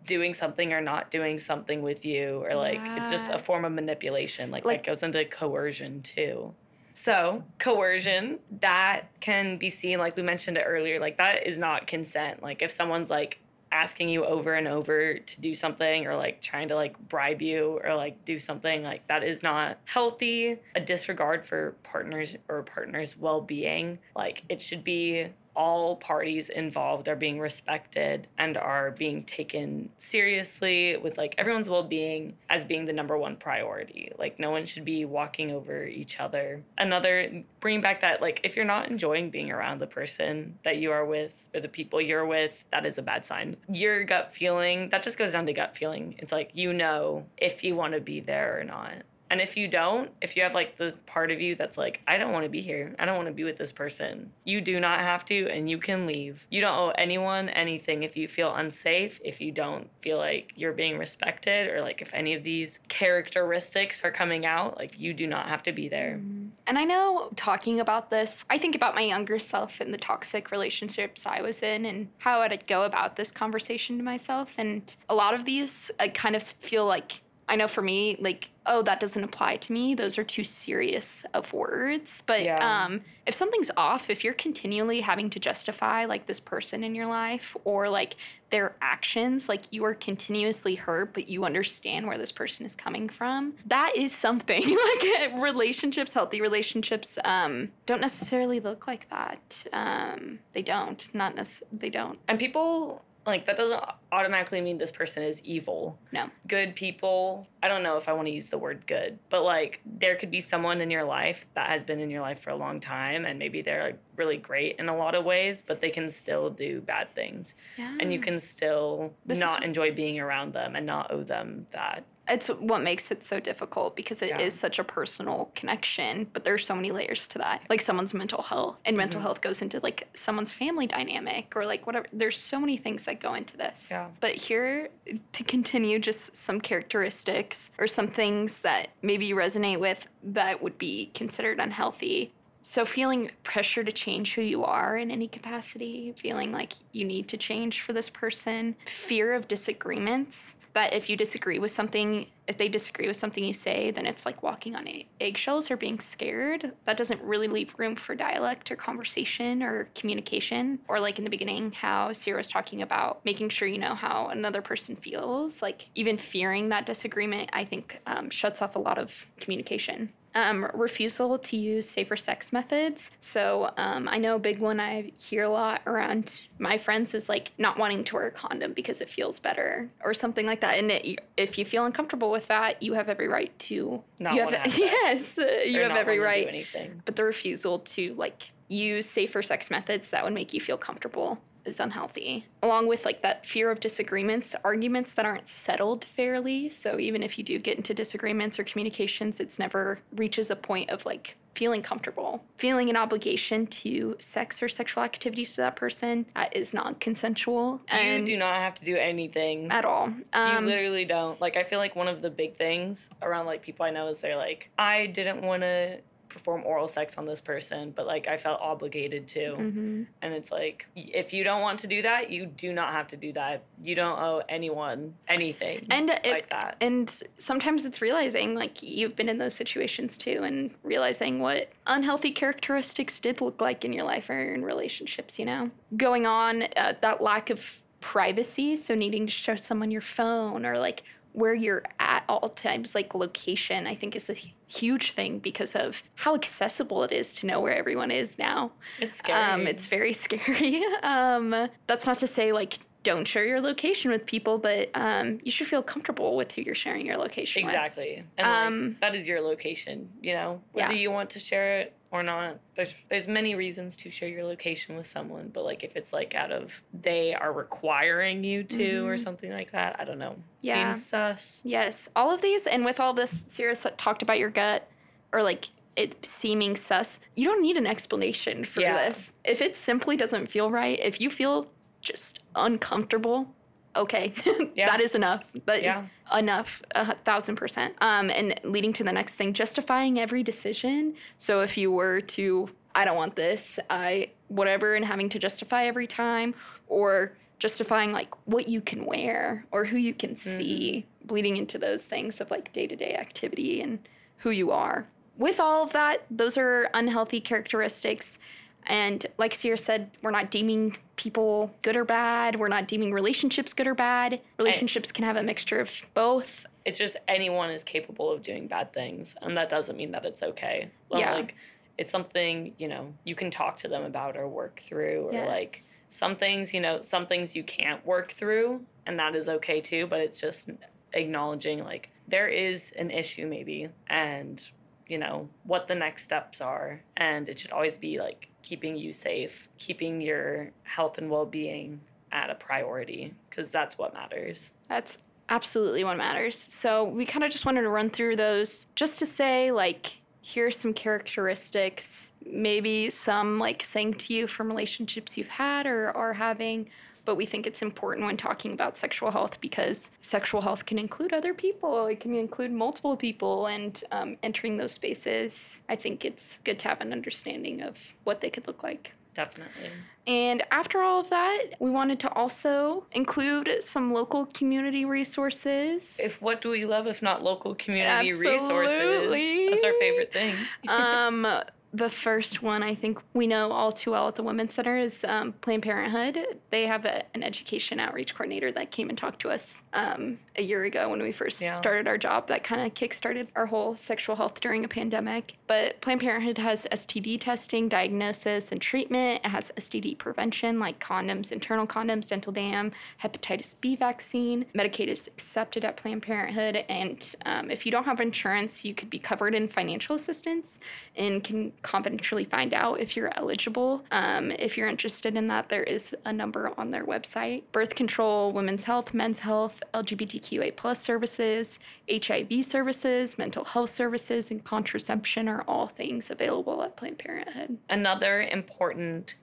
doing 0.06 0.34
something 0.34 0.72
or 0.72 0.80
not 0.80 1.10
doing 1.10 1.38
something 1.38 1.82
with 1.82 2.04
you 2.04 2.44
or 2.44 2.54
like 2.54 2.80
it's 2.96 3.10
just 3.10 3.30
a 3.30 3.38
form 3.38 3.64
of 3.64 3.72
manipulation. 3.72 4.50
Like, 4.50 4.64
Like- 4.64 4.84
that 4.84 4.90
goes 4.90 5.02
into 5.02 5.24
coercion 5.24 6.02
too. 6.02 6.54
So, 6.94 7.42
coercion, 7.58 8.38
that 8.60 9.04
can 9.20 9.56
be 9.56 9.70
seen, 9.70 9.98
like 9.98 10.14
we 10.14 10.22
mentioned 10.22 10.58
it 10.58 10.64
earlier, 10.66 11.00
like 11.00 11.16
that 11.16 11.46
is 11.46 11.56
not 11.56 11.86
consent. 11.86 12.42
Like, 12.42 12.60
if 12.60 12.70
someone's 12.70 13.08
like 13.08 13.38
asking 13.70 14.10
you 14.10 14.22
over 14.26 14.52
and 14.52 14.68
over 14.68 15.14
to 15.14 15.40
do 15.40 15.54
something 15.54 16.06
or 16.06 16.14
like 16.14 16.42
trying 16.42 16.68
to 16.68 16.74
like 16.74 16.98
bribe 17.08 17.40
you 17.40 17.80
or 17.82 17.94
like 17.94 18.22
do 18.26 18.38
something, 18.38 18.82
like 18.82 19.06
that 19.06 19.24
is 19.24 19.42
not 19.42 19.78
healthy. 19.86 20.58
A 20.74 20.80
disregard 20.80 21.46
for 21.46 21.76
partners 21.82 22.36
or 22.48 22.62
partners' 22.62 23.16
well 23.16 23.40
being. 23.40 23.98
Like, 24.14 24.42
it 24.50 24.60
should 24.60 24.84
be 24.84 25.28
all 25.54 25.96
parties 25.96 26.48
involved 26.48 27.08
are 27.08 27.16
being 27.16 27.38
respected 27.38 28.26
and 28.38 28.56
are 28.56 28.90
being 28.90 29.24
taken 29.24 29.90
seriously 29.98 30.96
with 30.96 31.18
like 31.18 31.34
everyone's 31.38 31.68
well-being 31.68 32.34
as 32.48 32.64
being 32.64 32.84
the 32.84 32.92
number 32.92 33.16
one 33.18 33.36
priority. 33.36 34.12
Like 34.18 34.38
no 34.38 34.50
one 34.50 34.64
should 34.64 34.84
be 34.84 35.04
walking 35.04 35.50
over 35.50 35.84
each 35.84 36.20
other. 36.20 36.62
Another 36.78 37.44
bringing 37.60 37.80
back 37.80 38.00
that 38.00 38.20
like 38.20 38.40
if 38.44 38.56
you're 38.56 38.64
not 38.64 38.90
enjoying 38.90 39.30
being 39.30 39.50
around 39.50 39.78
the 39.78 39.86
person 39.86 40.58
that 40.64 40.78
you 40.78 40.90
are 40.90 41.04
with 41.04 41.48
or 41.54 41.60
the 41.60 41.68
people 41.68 42.00
you're 42.00 42.26
with 42.26 42.64
that 42.70 42.86
is 42.86 42.98
a 42.98 43.02
bad 43.02 43.26
sign. 43.26 43.56
Your 43.68 44.04
gut 44.04 44.32
feeling 44.32 44.88
that 44.90 45.02
just 45.02 45.18
goes 45.18 45.32
down 45.32 45.46
to 45.46 45.52
gut 45.52 45.76
feeling. 45.76 46.14
It's 46.18 46.32
like 46.32 46.50
you 46.54 46.72
know 46.72 47.26
if 47.36 47.64
you 47.64 47.76
want 47.76 47.94
to 47.94 48.00
be 48.00 48.20
there 48.20 48.58
or 48.58 48.64
not 48.64 48.94
and 49.32 49.40
if 49.40 49.56
you 49.56 49.66
don't, 49.66 50.10
if 50.20 50.36
you 50.36 50.42
have 50.42 50.52
like 50.52 50.76
the 50.76 50.94
part 51.06 51.30
of 51.30 51.40
you 51.40 51.54
that's 51.54 51.78
like, 51.78 52.02
I 52.06 52.18
don't 52.18 52.32
want 52.32 52.44
to 52.44 52.50
be 52.50 52.60
here, 52.60 52.94
I 52.98 53.06
don't 53.06 53.16
want 53.16 53.28
to 53.28 53.32
be 53.32 53.44
with 53.44 53.56
this 53.56 53.72
person, 53.72 54.30
you 54.44 54.60
do 54.60 54.78
not 54.78 55.00
have 55.00 55.24
to 55.24 55.48
and 55.48 55.70
you 55.70 55.78
can 55.78 56.06
leave. 56.06 56.46
You 56.50 56.60
don't 56.60 56.78
owe 56.78 56.92
anyone 56.98 57.48
anything 57.48 58.02
if 58.02 58.14
you 58.14 58.28
feel 58.28 58.54
unsafe, 58.54 59.18
if 59.24 59.40
you 59.40 59.50
don't 59.50 59.88
feel 60.02 60.18
like 60.18 60.52
you're 60.54 60.74
being 60.74 60.98
respected, 60.98 61.70
or 61.70 61.80
like 61.80 62.02
if 62.02 62.12
any 62.12 62.34
of 62.34 62.44
these 62.44 62.78
characteristics 62.88 64.02
are 64.04 64.10
coming 64.10 64.44
out, 64.44 64.76
like 64.76 65.00
you 65.00 65.14
do 65.14 65.26
not 65.26 65.48
have 65.48 65.62
to 65.62 65.72
be 65.72 65.88
there. 65.88 66.18
Mm-hmm. 66.20 66.48
And 66.66 66.78
I 66.78 66.84
know 66.84 67.30
talking 67.34 67.80
about 67.80 68.10
this, 68.10 68.44
I 68.50 68.58
think 68.58 68.74
about 68.74 68.94
my 68.94 69.00
younger 69.00 69.38
self 69.38 69.80
and 69.80 69.94
the 69.94 69.98
toxic 69.98 70.50
relationships 70.50 71.24
I 71.24 71.40
was 71.40 71.62
in 71.62 71.86
and 71.86 72.08
how 72.18 72.40
I'd 72.40 72.66
go 72.66 72.82
about 72.82 73.16
this 73.16 73.32
conversation 73.32 73.96
to 73.96 74.04
myself. 74.04 74.56
And 74.58 74.94
a 75.08 75.14
lot 75.14 75.32
of 75.32 75.46
these, 75.46 75.90
I 75.98 76.08
kind 76.08 76.36
of 76.36 76.42
feel 76.42 76.84
like, 76.84 77.22
I 77.48 77.56
know 77.56 77.68
for 77.68 77.82
me, 77.82 78.16
like, 78.20 78.50
oh, 78.66 78.82
that 78.82 79.00
doesn't 79.00 79.24
apply 79.24 79.56
to 79.56 79.72
me. 79.72 79.94
Those 79.94 80.16
are 80.16 80.24
too 80.24 80.44
serious 80.44 81.24
of 81.34 81.52
words. 81.52 82.22
But 82.26 82.44
Yeah. 82.44 82.58
um, 82.84 83.00
if 83.26 83.34
something's 83.34 83.70
off, 83.76 84.08
if 84.08 84.22
you're 84.22 84.32
continually 84.34 85.00
having 85.00 85.28
to 85.30 85.40
justify 85.40 86.04
like 86.04 86.26
this 86.26 86.38
person 86.38 86.84
in 86.84 86.94
your 86.94 87.06
life 87.06 87.56
or 87.64 87.88
like 87.88 88.14
their 88.50 88.76
actions, 88.80 89.48
like 89.48 89.62
you 89.70 89.84
are 89.84 89.94
continuously 89.94 90.76
hurt, 90.76 91.12
but 91.14 91.28
you 91.28 91.44
understand 91.44 92.06
where 92.06 92.16
this 92.18 92.30
person 92.32 92.64
is 92.64 92.76
coming 92.76 93.08
from, 93.08 93.54
that 93.66 93.92
is 93.96 94.12
something. 94.14 94.62
like 95.02 95.42
relationships, 95.42 96.14
healthy 96.14 96.40
relationships, 96.40 97.18
um, 97.24 97.70
don't 97.86 98.00
necessarily 98.00 98.60
look 98.60 98.86
like 98.86 99.08
that. 99.10 99.64
Um, 99.72 100.38
they 100.52 100.62
don't. 100.62 101.12
Not 101.14 101.34
necessarily. 101.34 101.78
They 101.78 101.90
don't. 101.90 102.18
And 102.28 102.38
people, 102.38 103.02
like, 103.26 103.44
that 103.46 103.56
doesn't 103.56 103.82
automatically 104.10 104.60
mean 104.60 104.78
this 104.78 104.90
person 104.90 105.22
is 105.22 105.42
evil. 105.44 105.98
No. 106.12 106.28
Good 106.48 106.74
people, 106.74 107.46
I 107.62 107.68
don't 107.68 107.82
know 107.82 107.96
if 107.96 108.08
I 108.08 108.12
want 108.12 108.28
to 108.28 108.34
use 108.34 108.50
the 108.50 108.58
word 108.58 108.86
good, 108.86 109.18
but 109.30 109.42
like, 109.42 109.80
there 109.84 110.16
could 110.16 110.30
be 110.30 110.40
someone 110.40 110.80
in 110.80 110.90
your 110.90 111.04
life 111.04 111.46
that 111.54 111.68
has 111.68 111.82
been 111.82 112.00
in 112.00 112.10
your 112.10 112.20
life 112.20 112.40
for 112.40 112.50
a 112.50 112.56
long 112.56 112.80
time, 112.80 113.24
and 113.24 113.38
maybe 113.38 113.62
they're 113.62 113.84
like 113.84 113.98
really 114.16 114.36
great 114.36 114.76
in 114.78 114.88
a 114.88 114.96
lot 114.96 115.14
of 115.14 115.24
ways, 115.24 115.62
but 115.66 115.80
they 115.80 115.90
can 115.90 116.08
still 116.10 116.50
do 116.50 116.80
bad 116.80 117.08
things. 117.10 117.54
Yeah. 117.76 117.96
And 118.00 118.12
you 118.12 118.18
can 118.20 118.38
still 118.38 119.12
This 119.26 119.38
is- 119.38 119.40
not 119.40 119.64
enjoy 119.64 119.92
being 119.92 120.20
around 120.20 120.52
them 120.52 120.76
and 120.76 120.84
not 120.86 121.10
owe 121.10 121.22
them 121.22 121.66
that. 121.72 122.04
it's 122.28 122.46
what 122.46 122.80
makes 122.80 123.10
it 123.10 123.24
so 123.24 123.40
difficult 123.40 123.96
because 123.96 124.22
it 124.22 124.30
is 124.40 124.54
Yeah. 124.54 124.60
such 124.60 124.78
a 124.78 124.84
personal 124.84 125.50
connection 125.56 126.24
but 126.32 126.44
there's 126.44 126.64
so 126.64 126.72
many 126.76 126.92
layers 126.92 127.26
to 127.26 127.38
that 127.38 127.62
like 127.68 127.80
someone's 127.80 128.14
mental 128.14 128.42
health 128.42 128.76
and 128.84 128.96
mental 128.96 129.18
Mhm. 129.18 129.24
health 129.24 129.40
goes 129.40 129.60
into 129.60 129.80
like 129.80 130.06
someone's 130.14 130.52
family 130.52 130.86
dynamic 130.86 131.52
or 131.56 131.66
like 131.66 131.84
whatever 131.84 132.06
there's 132.12 132.36
so 132.38 132.60
many 132.60 132.76
things 132.76 133.04
that 133.06 133.18
go 133.18 133.34
into 133.34 133.56
this 133.56 133.88
Yeah. 133.90 134.08
but 134.20 134.36
here 134.36 134.88
to 135.32 135.42
continue 135.42 135.98
just 135.98 136.36
some 136.36 136.60
characteristics 136.60 137.72
or 137.76 137.88
some 137.88 138.06
things 138.06 138.60
that 138.60 138.90
maybe 139.02 139.24
you 139.26 139.34
resonate 139.34 139.80
with 139.80 140.06
that 140.22 140.62
would 140.62 140.78
be 140.78 141.10
considered 141.14 141.58
unhealthy 141.58 142.32
so 142.62 142.84
feeling 142.84 143.30
pressure 143.42 143.84
to 143.84 143.92
change 143.92 144.34
who 144.34 144.42
you 144.42 144.64
are 144.64 144.96
in 144.96 145.10
any 145.10 145.28
capacity, 145.28 146.14
feeling 146.16 146.52
like 146.52 146.72
you 146.92 147.04
need 147.04 147.28
to 147.28 147.36
change 147.36 147.80
for 147.80 147.92
this 147.92 148.08
person, 148.08 148.76
fear 148.86 149.34
of 149.34 149.48
disagreements, 149.48 150.56
that 150.74 150.94
if 150.94 151.10
you 151.10 151.16
disagree 151.16 151.58
with 151.58 151.70
something, 151.70 152.26
if 152.48 152.56
they 152.56 152.68
disagree 152.68 153.06
with 153.06 153.16
something 153.16 153.44
you 153.44 153.52
say, 153.52 153.90
then 153.90 154.06
it's 154.06 154.24
like 154.24 154.42
walking 154.42 154.74
on 154.74 154.86
eggshells 155.20 155.70
or 155.70 155.76
being 155.76 156.00
scared. 156.00 156.72
That 156.84 156.96
doesn't 156.96 157.22
really 157.22 157.48
leave 157.48 157.74
room 157.76 157.94
for 157.94 158.14
dialect 158.14 158.70
or 158.70 158.76
conversation 158.76 159.62
or 159.62 159.88
communication. 159.94 160.78
Or 160.88 160.98
like 160.98 161.18
in 161.18 161.24
the 161.24 161.30
beginning, 161.30 161.72
how 161.72 162.12
Sarah 162.12 162.38
was 162.38 162.48
talking 162.48 162.82
about 162.82 163.24
making 163.24 163.50
sure 163.50 163.68
you 163.68 163.78
know 163.78 163.94
how 163.94 164.28
another 164.28 164.62
person 164.62 164.96
feels. 164.96 165.62
Like 165.62 165.88
even 165.94 166.16
fearing 166.16 166.70
that 166.70 166.86
disagreement, 166.86 167.50
I 167.52 167.64
think 167.64 168.00
um, 168.06 168.30
shuts 168.30 168.62
off 168.62 168.76
a 168.76 168.80
lot 168.80 168.98
of 168.98 169.26
communication 169.38 170.10
um, 170.34 170.70
refusal 170.74 171.38
to 171.38 171.56
use 171.56 171.88
safer 171.88 172.16
sex 172.16 172.52
methods. 172.52 173.10
So 173.20 173.72
um, 173.76 174.08
I 174.08 174.18
know 174.18 174.36
a 174.36 174.38
big 174.38 174.58
one 174.58 174.80
I 174.80 175.12
hear 175.18 175.44
a 175.44 175.48
lot 175.48 175.82
around 175.86 176.40
my 176.58 176.78
friends 176.78 177.14
is 177.14 177.28
like 177.28 177.52
not 177.58 177.78
wanting 177.78 178.04
to 178.04 178.14
wear 178.14 178.26
a 178.28 178.30
condom 178.30 178.72
because 178.72 179.00
it 179.00 179.10
feels 179.10 179.38
better 179.38 179.90
or 180.04 180.14
something 180.14 180.46
like 180.46 180.60
that. 180.60 180.78
And 180.78 180.90
it, 180.90 181.20
if 181.36 181.58
you 181.58 181.64
feel 181.64 181.84
uncomfortable 181.84 182.30
with 182.30 182.46
that, 182.48 182.82
you 182.82 182.94
have 182.94 183.08
every 183.08 183.28
right 183.28 183.56
to. 183.60 184.02
Not 184.20 184.34
you 184.34 184.40
have, 184.40 184.52
have 184.52 184.78
yes, 184.78 185.38
uh, 185.38 185.62
you 185.64 185.80
have 185.80 185.92
every 185.92 186.18
right. 186.18 186.46
anything. 186.46 187.02
But 187.04 187.16
the 187.16 187.24
refusal 187.24 187.80
to 187.80 188.14
like 188.14 188.50
use 188.68 189.06
safer 189.06 189.42
sex 189.42 189.70
methods 189.70 190.10
that 190.10 190.24
would 190.24 190.32
make 190.32 190.54
you 190.54 190.60
feel 190.60 190.78
comfortable 190.78 191.38
is 191.64 191.80
unhealthy. 191.80 192.46
Along 192.62 192.86
with 192.86 193.04
like 193.04 193.22
that 193.22 193.44
fear 193.46 193.70
of 193.70 193.80
disagreements, 193.80 194.54
arguments 194.64 195.14
that 195.14 195.26
aren't 195.26 195.48
settled 195.48 196.04
fairly. 196.04 196.68
So 196.68 196.98
even 196.98 197.22
if 197.22 197.38
you 197.38 197.44
do 197.44 197.58
get 197.58 197.76
into 197.76 197.94
disagreements 197.94 198.58
or 198.58 198.64
communications, 198.64 199.40
it's 199.40 199.58
never 199.58 199.98
reaches 200.14 200.50
a 200.50 200.56
point 200.56 200.90
of 200.90 201.04
like 201.06 201.36
feeling 201.54 201.82
comfortable, 201.82 202.42
feeling 202.56 202.88
an 202.88 202.96
obligation 202.96 203.66
to 203.66 204.16
sex 204.18 204.62
or 204.62 204.68
sexual 204.68 205.02
activities 205.02 205.54
to 205.54 205.60
that 205.60 205.76
person 205.76 206.24
that 206.34 206.56
is 206.56 206.72
not 206.72 206.98
consensual 206.98 207.80
you 207.92 208.26
do 208.26 208.36
not 208.38 208.56
have 208.56 208.74
to 208.74 208.84
do 208.84 208.96
anything. 208.96 209.70
at 209.70 209.84
all. 209.84 210.12
Um, 210.32 210.64
you 210.64 210.70
literally 210.70 211.04
don't. 211.04 211.40
Like 211.40 211.56
I 211.56 211.62
feel 211.62 211.78
like 211.78 211.94
one 211.94 212.08
of 212.08 212.22
the 212.22 212.30
big 212.30 212.56
things 212.56 213.10
around 213.20 213.46
like 213.46 213.62
people 213.62 213.84
I 213.84 213.90
know 213.90 214.08
is 214.08 214.20
they're 214.20 214.36
like, 214.36 214.70
I 214.78 215.06
didn't 215.06 215.42
want 215.42 215.62
to 215.62 216.00
perform 216.32 216.62
oral 216.64 216.88
sex 216.88 217.18
on 217.18 217.24
this 217.24 217.40
person, 217.40 217.92
but 217.94 218.06
like 218.06 218.26
I 218.28 218.36
felt 218.36 218.60
obligated 218.60 219.26
to. 219.28 219.54
hmm 219.54 220.02
And 220.22 220.34
it's 220.34 220.50
like, 220.50 220.86
if 220.96 221.32
you 221.32 221.44
don't 221.44 221.60
want 221.62 221.78
to 221.80 221.86
do 221.86 222.02
that, 222.02 222.30
you 222.30 222.46
do 222.46 222.72
not 222.72 222.92
have 222.92 223.08
to 223.08 223.16
do 223.16 223.32
that. 223.34 223.62
You 223.82 223.94
don't 223.94 224.18
owe 224.18 224.42
anyone 224.48 225.14
anything 225.28 225.86
And 225.90 226.08
like 226.08 226.26
it, 226.26 226.50
that. 226.50 226.76
and 226.80 227.22
sometimes 227.38 227.84
it's 227.84 228.00
realizing 228.00 228.54
like 228.54 228.82
you've 228.82 229.16
been 229.16 229.28
in 229.28 229.38
those 229.38 229.54
situations 229.54 230.16
too, 230.18 230.42
and 230.42 230.70
realizing 230.82 231.40
what 231.40 231.70
unhealthy 231.86 232.30
characteristics 232.32 233.20
did 233.20 233.40
look 233.40 233.60
like 233.60 233.84
in 233.84 233.92
your 233.92 234.04
life 234.04 234.30
or 234.30 234.54
in 234.54 234.64
relationships. 234.64 235.38
You 235.38 235.46
know, 235.46 235.70
going 235.96 236.26
on 236.26 236.62
uh, 236.76 236.94
that 237.00 237.22
lack 237.22 237.50
of 237.50 237.76
privacy, 238.00 238.74
so 238.76 238.94
needing 238.94 239.26
to 239.26 239.32
show 239.32 239.54
someone 239.56 239.90
your 239.90 240.00
phone 240.00 240.66
or 240.66 240.78
like 240.78 241.02
where 241.32 241.54
you're 241.54 241.82
at 241.98 242.24
all 242.28 242.48
times, 242.48 242.94
like 242.94 243.14
location. 243.14 243.86
I 243.86 243.94
think 243.94 244.16
is 244.16 244.30
a 244.30 244.36
huge 244.66 245.12
thing 245.12 245.38
because 245.38 245.74
of 245.74 246.02
how 246.14 246.34
accessible 246.34 247.02
it 247.02 247.12
is 247.12 247.34
to 247.36 247.46
know 247.46 247.60
where 247.60 247.74
everyone 247.74 248.10
is 248.10 248.38
now. 248.38 248.72
It's 249.00 249.16
scary. 249.16 249.38
Um, 249.38 249.66
it's 249.66 249.86
very 249.86 250.12
scary. 250.24 250.82
um, 251.02 251.68
that's 251.86 252.06
not 252.06 252.18
to 252.18 252.26
say 252.26 252.52
like 252.52 252.78
don't 253.02 253.26
share 253.26 253.44
your 253.44 253.60
location 253.60 254.10
with 254.10 254.24
people, 254.26 254.58
but 254.58 254.90
um, 254.94 255.40
you 255.42 255.50
should 255.50 255.66
feel 255.66 255.82
comfortable 255.82 256.36
with 256.36 256.52
who 256.52 256.62
you're 256.62 256.74
sharing 256.74 257.04
your 257.04 257.16
location 257.16 257.62
with. 257.64 257.72
exactly. 257.72 258.22
And 258.38 258.46
like, 258.48 258.66
Um, 258.66 258.96
that 259.00 259.14
is 259.14 259.26
your 259.26 259.40
location, 259.40 260.08
you 260.20 260.34
know? 260.34 260.62
Whether 260.72 260.92
Yeah. 260.94 260.98
you 261.00 261.10
want 261.10 261.30
to 261.30 261.38
share 261.40 261.80
it 261.80 261.94
or 262.12 262.22
not. 262.22 262.58
There's 262.74 262.94
there's 263.08 263.26
many 263.26 263.54
reasons 263.54 263.96
to 263.98 264.10
share 264.10 264.28
your 264.28 264.44
location 264.44 264.96
with 264.96 265.06
someone, 265.06 265.48
but 265.52 265.64
like 265.64 265.82
if 265.82 265.96
it's 265.96 266.12
like 266.12 266.34
out 266.34 266.52
of 266.52 266.82
they 266.92 267.34
are 267.34 267.52
requiring 267.52 268.44
you 268.44 268.62
to 268.64 269.06
or 269.06 269.14
Mhm. 269.16 269.24
something 269.24 269.50
like 269.50 269.70
that, 269.72 269.96
I 269.98 270.04
don't 270.04 270.18
know. 270.18 270.36
Yeah. 270.60 270.92
Seems 270.92 271.06
sus. 271.06 271.62
Yes, 271.64 272.08
all 272.14 272.30
of 272.30 272.42
these, 272.42 272.66
and 272.66 272.84
with 272.84 273.00
all 273.00 273.14
this, 273.14 273.44
Sierra 273.48 273.72
s- 273.72 273.86
talked 273.96 274.20
about 274.22 274.38
your 274.38 274.50
gut 274.50 274.86
or 275.32 275.42
like 275.42 275.66
it 275.96 276.24
seeming 276.24 276.76
sus. 276.76 277.18
You 277.34 277.46
don't 277.46 277.62
need 277.62 277.76
an 277.78 277.86
explanation 277.86 278.64
for 278.64 278.80
Yeah. 278.80 279.08
this. 279.08 279.34
If 279.44 279.60
it 279.62 279.74
simply 279.74 280.16
doesn't 280.16 280.50
feel 280.50 280.70
right, 280.70 280.98
if 281.00 281.18
you 281.20 281.30
feel 281.30 281.70
just 282.02 282.40
uncomfortable, 282.54 283.48
okay, 283.96 284.32
Yeah. 284.74 284.86
that 284.90 285.00
is 285.00 285.14
enough. 285.14 285.50
That 285.64 285.78
is 285.78 285.84
Yeah. 285.84 286.06
enough, 286.38 286.82
a 286.94 287.14
thousand 287.16 287.56
percent. 287.56 287.94
Um, 288.00 288.30
and 288.30 288.58
leading 288.64 288.92
to 288.94 289.04
the 289.04 289.12
next 289.12 289.36
thing, 289.36 289.52
justifying 289.52 290.18
every 290.18 290.42
decision. 290.42 291.14
So 291.38 291.62
if 291.62 291.76
you 291.78 291.90
were 291.92 292.20
to, 292.20 292.68
I 292.94 293.04
don't 293.04 293.16
want 293.16 293.36
this, 293.36 293.78
I 293.88 294.30
whatever, 294.48 294.94
and 294.94 295.04
having 295.04 295.28
to 295.30 295.38
justify 295.38 295.84
every 295.84 296.06
time, 296.06 296.54
or 296.88 297.32
justifying 297.58 298.12
like 298.12 298.28
what 298.46 298.68
you 298.68 298.80
can 298.80 299.06
wear 299.06 299.64
or 299.70 299.84
who 299.84 299.96
you 299.96 300.12
can 300.12 300.34
see, 300.36 301.06
bleeding 301.24 301.56
into 301.56 301.78
those 301.78 302.04
things 302.04 302.40
of 302.40 302.50
like 302.50 302.72
day 302.72 302.86
to 302.88 302.96
day 302.96 303.14
activity 303.14 303.80
and 303.80 304.00
who 304.38 304.50
you 304.50 304.72
are. 304.72 305.06
With 305.38 305.60
all 305.60 305.84
of 305.84 305.92
that, 305.92 306.24
those 306.30 306.58
are 306.58 306.90
unhealthy 306.92 307.40
characteristics. 307.40 308.38
And 308.86 309.24
like 309.38 309.54
Sierra 309.54 309.78
said, 309.78 310.10
we're 310.22 310.30
not 310.30 310.50
deeming 310.50 310.96
people 311.16 311.72
good 311.82 311.96
or 311.96 312.04
bad. 312.04 312.56
We're 312.56 312.68
not 312.68 312.88
deeming 312.88 313.12
relationships 313.12 313.72
good 313.72 313.86
or 313.86 313.94
bad. 313.94 314.40
Relationships 314.58 315.12
can 315.12 315.24
have 315.24 315.36
a 315.36 315.42
mixture 315.42 315.80
of 315.80 315.90
both. 316.14 316.66
It's 316.84 316.98
just 316.98 317.16
anyone 317.28 317.70
is 317.70 317.84
capable 317.84 318.30
of 318.30 318.42
doing 318.42 318.66
bad 318.66 318.92
things, 318.92 319.36
and 319.40 319.56
that 319.56 319.68
doesn't 319.68 319.96
mean 319.96 320.10
that 320.12 320.24
it's 320.24 320.42
okay. 320.42 320.90
Well, 321.08 321.20
Yeah. 321.20 321.34
Like 321.34 321.54
it's 321.96 322.10
something, 322.10 322.74
you 322.78 322.88
know, 322.88 323.12
you 323.24 323.34
can 323.34 323.50
talk 323.50 323.76
to 323.78 323.88
them 323.88 324.02
about 324.02 324.36
or 324.36 324.48
work 324.48 324.80
through 324.80 325.28
or 325.28 325.46
like 325.46 325.80
some 326.08 326.34
things, 326.34 326.74
you 326.74 326.80
know, 326.80 327.00
some 327.02 327.26
things 327.26 327.54
you 327.54 327.62
can't 327.62 328.04
work 328.04 328.32
through, 328.32 328.84
and 329.06 329.18
that 329.18 329.36
is 329.36 329.48
okay 329.48 329.80
too. 329.80 330.06
But 330.08 330.20
it's 330.20 330.40
just 330.40 330.70
acknowledging 331.12 331.84
like 331.84 332.10
there 332.26 332.48
is 332.48 332.92
an 332.98 333.10
issue 333.10 333.46
maybe, 333.46 333.88
and 334.08 334.60
you 335.06 335.18
know 335.18 335.48
what 335.64 335.86
the 335.86 335.94
next 335.94 336.24
steps 336.24 336.60
are, 336.60 337.00
and 337.16 337.48
it 337.48 337.58
should 337.60 337.70
always 337.72 337.96
be 337.96 338.18
like 338.18 338.48
keeping 338.62 338.96
you 338.96 339.12
safe, 339.12 339.68
keeping 339.78 340.20
your 340.20 340.70
health 340.84 341.18
and 341.18 341.30
well 341.30 341.46
being 341.46 342.00
at 342.32 342.50
a 342.50 342.54
priority 342.54 343.34
because 343.48 343.70
that's 343.70 343.98
what 343.98 344.14
matters. 344.14 344.72
That's 344.88 345.18
absolutely 345.48 346.04
what 346.04 346.16
matters. 346.16 346.56
So 346.56 347.04
we 347.04 347.26
kind 347.26 347.44
of 347.44 347.50
just 347.50 347.66
wanted 347.66 347.82
to 347.82 347.90
run 347.90 348.08
through 348.08 348.36
those 348.36 348.86
just 348.94 349.18
to 349.18 349.26
say, 349.26 349.70
like, 349.70 350.18
here's 350.40 350.76
some 350.76 350.92
characteristics, 350.92 352.32
maybe 352.44 353.10
some 353.10 353.58
like 353.58 353.82
saying 353.82 354.14
to 354.14 354.34
you 354.34 354.46
from 354.46 354.68
relationships 354.68 355.36
you've 355.36 355.48
had 355.48 355.86
or 355.86 356.10
are 356.16 356.32
having. 356.32 356.88
But 357.24 357.36
we 357.36 357.46
think 357.46 357.66
it's 357.66 357.82
important 357.82 358.26
when 358.26 358.36
talking 358.36 358.72
about 358.72 358.96
sexual 358.96 359.30
health 359.30 359.60
because 359.60 360.10
sexual 360.20 360.60
health 360.60 360.86
can 360.86 360.98
include 360.98 361.32
other 361.32 361.54
people. 361.54 362.06
It 362.06 362.20
can 362.20 362.34
include 362.34 362.72
multiple 362.72 363.16
people, 363.16 363.66
and 363.66 364.02
um, 364.10 364.36
entering 364.42 364.76
those 364.76 364.92
spaces, 364.92 365.82
I 365.88 365.96
think 365.96 366.24
it's 366.24 366.58
good 366.64 366.78
to 366.80 366.88
have 366.88 367.00
an 367.00 367.12
understanding 367.12 367.82
of 367.82 367.98
what 368.24 368.40
they 368.40 368.50
could 368.50 368.66
look 368.66 368.82
like. 368.82 369.12
Definitely. 369.34 369.90
And 370.26 370.62
after 370.70 371.00
all 371.00 371.20
of 371.20 371.30
that, 371.30 371.62
we 371.80 371.90
wanted 371.90 372.20
to 372.20 372.32
also 372.32 373.06
include 373.12 373.68
some 373.80 374.12
local 374.12 374.46
community 374.46 375.04
resources. 375.04 376.18
If 376.20 376.42
what 376.42 376.60
do 376.60 376.70
we 376.70 376.84
love 376.84 377.06
if 377.06 377.22
not 377.22 377.42
local 377.42 377.74
community 377.74 378.30
Absolutely. 378.30 378.52
resources? 378.52 379.70
That's 379.70 379.84
our 379.84 379.94
favorite 379.98 380.32
thing. 380.32 380.54
um, 380.88 381.46
the 381.94 382.08
first 382.08 382.62
one 382.62 382.82
I 382.82 382.94
think 382.94 383.18
we 383.34 383.46
know 383.46 383.70
all 383.70 383.92
too 383.92 384.12
well 384.12 384.26
at 384.28 384.34
the 384.34 384.42
Women's 384.42 384.72
Center 384.74 384.96
is 384.96 385.24
um, 385.24 385.52
Planned 385.60 385.82
Parenthood. 385.82 386.38
They 386.70 386.86
have 386.86 387.04
a, 387.04 387.22
an 387.34 387.42
education 387.42 388.00
outreach 388.00 388.34
coordinator 388.34 388.70
that 388.72 388.90
came 388.90 389.10
and 389.10 389.18
talked 389.18 389.40
to 389.42 389.50
us 389.50 389.82
um, 389.92 390.38
a 390.56 390.62
year 390.62 390.84
ago 390.84 391.10
when 391.10 391.20
we 391.20 391.32
first 391.32 391.60
Yeah. 391.60 391.74
started 391.74 392.08
our 392.08 392.16
job. 392.16 392.46
That 392.48 392.64
kind 392.64 392.80
of 392.80 392.94
kickstarted 392.94 393.48
our 393.56 393.66
whole 393.66 393.94
sexual 393.94 394.36
health 394.36 394.60
during 394.60 394.84
a 394.86 394.88
pandemic. 394.88 395.56
But 395.66 396.00
Planned 396.00 396.20
Parenthood 396.22 396.56
has 396.58 396.86
STD 396.92 397.38
testing, 397.40 397.90
diagnosis, 397.90 398.72
and 398.72 398.80
treatment. 398.80 399.42
It 399.44 399.48
has 399.48 399.70
STD 399.76 400.16
prevention 400.16 400.78
like 400.80 400.98
condoms, 400.98 401.52
internal 401.52 401.86
condoms, 401.86 402.28
dental 402.28 402.52
dam, 402.54 402.92
hepatitis 403.22 403.74
B 403.82 403.96
vaccine. 403.96 404.64
Medicaid 404.74 405.08
is 405.08 405.26
accepted 405.28 405.84
at 405.84 405.98
Planned 405.98 406.22
Parenthood. 406.22 406.84
And 406.88 407.34
um, 407.44 407.70
if 407.70 407.84
you 407.84 407.92
don't 407.92 408.04
have 408.04 408.20
insurance, 408.20 408.82
you 408.82 408.94
could 408.94 409.10
be 409.10 409.18
covered 409.18 409.54
in 409.54 409.68
financial 409.68 410.14
assistance 410.14 410.80
and 411.16 411.44
can 411.44 411.70
confidentially 411.82 412.44
find 412.44 412.72
out 412.72 413.00
if 413.00 413.16
you're 413.16 413.30
eligible. 413.36 414.04
Um, 414.10 414.50
if 414.52 414.76
you're 414.76 414.88
interested 414.88 415.36
in 415.36 415.46
that, 415.48 415.68
there 415.68 415.82
is 415.82 416.14
a 416.24 416.32
number 416.32 416.72
on 416.78 416.90
their 416.90 417.04
website. 417.04 417.64
Birth 417.72 417.94
control, 417.94 418.52
women's 418.52 418.84
health, 418.84 419.12
men's 419.12 419.38
health, 419.38 419.82
LGBTQA 419.94 420.76
plus 420.76 421.00
services, 421.00 421.78
HIV 422.10 422.64
services, 422.64 423.36
mental 423.38 423.64
health 423.64 423.90
services, 423.90 424.50
and 424.50 424.64
contraception 424.64 425.48
are 425.48 425.64
all 425.68 425.88
things 425.88 426.30
available 426.30 426.82
at 426.82 426.96
Planned 426.96 427.18
Parenthood. 427.18 427.78
Another 427.90 428.42
important 428.42 429.36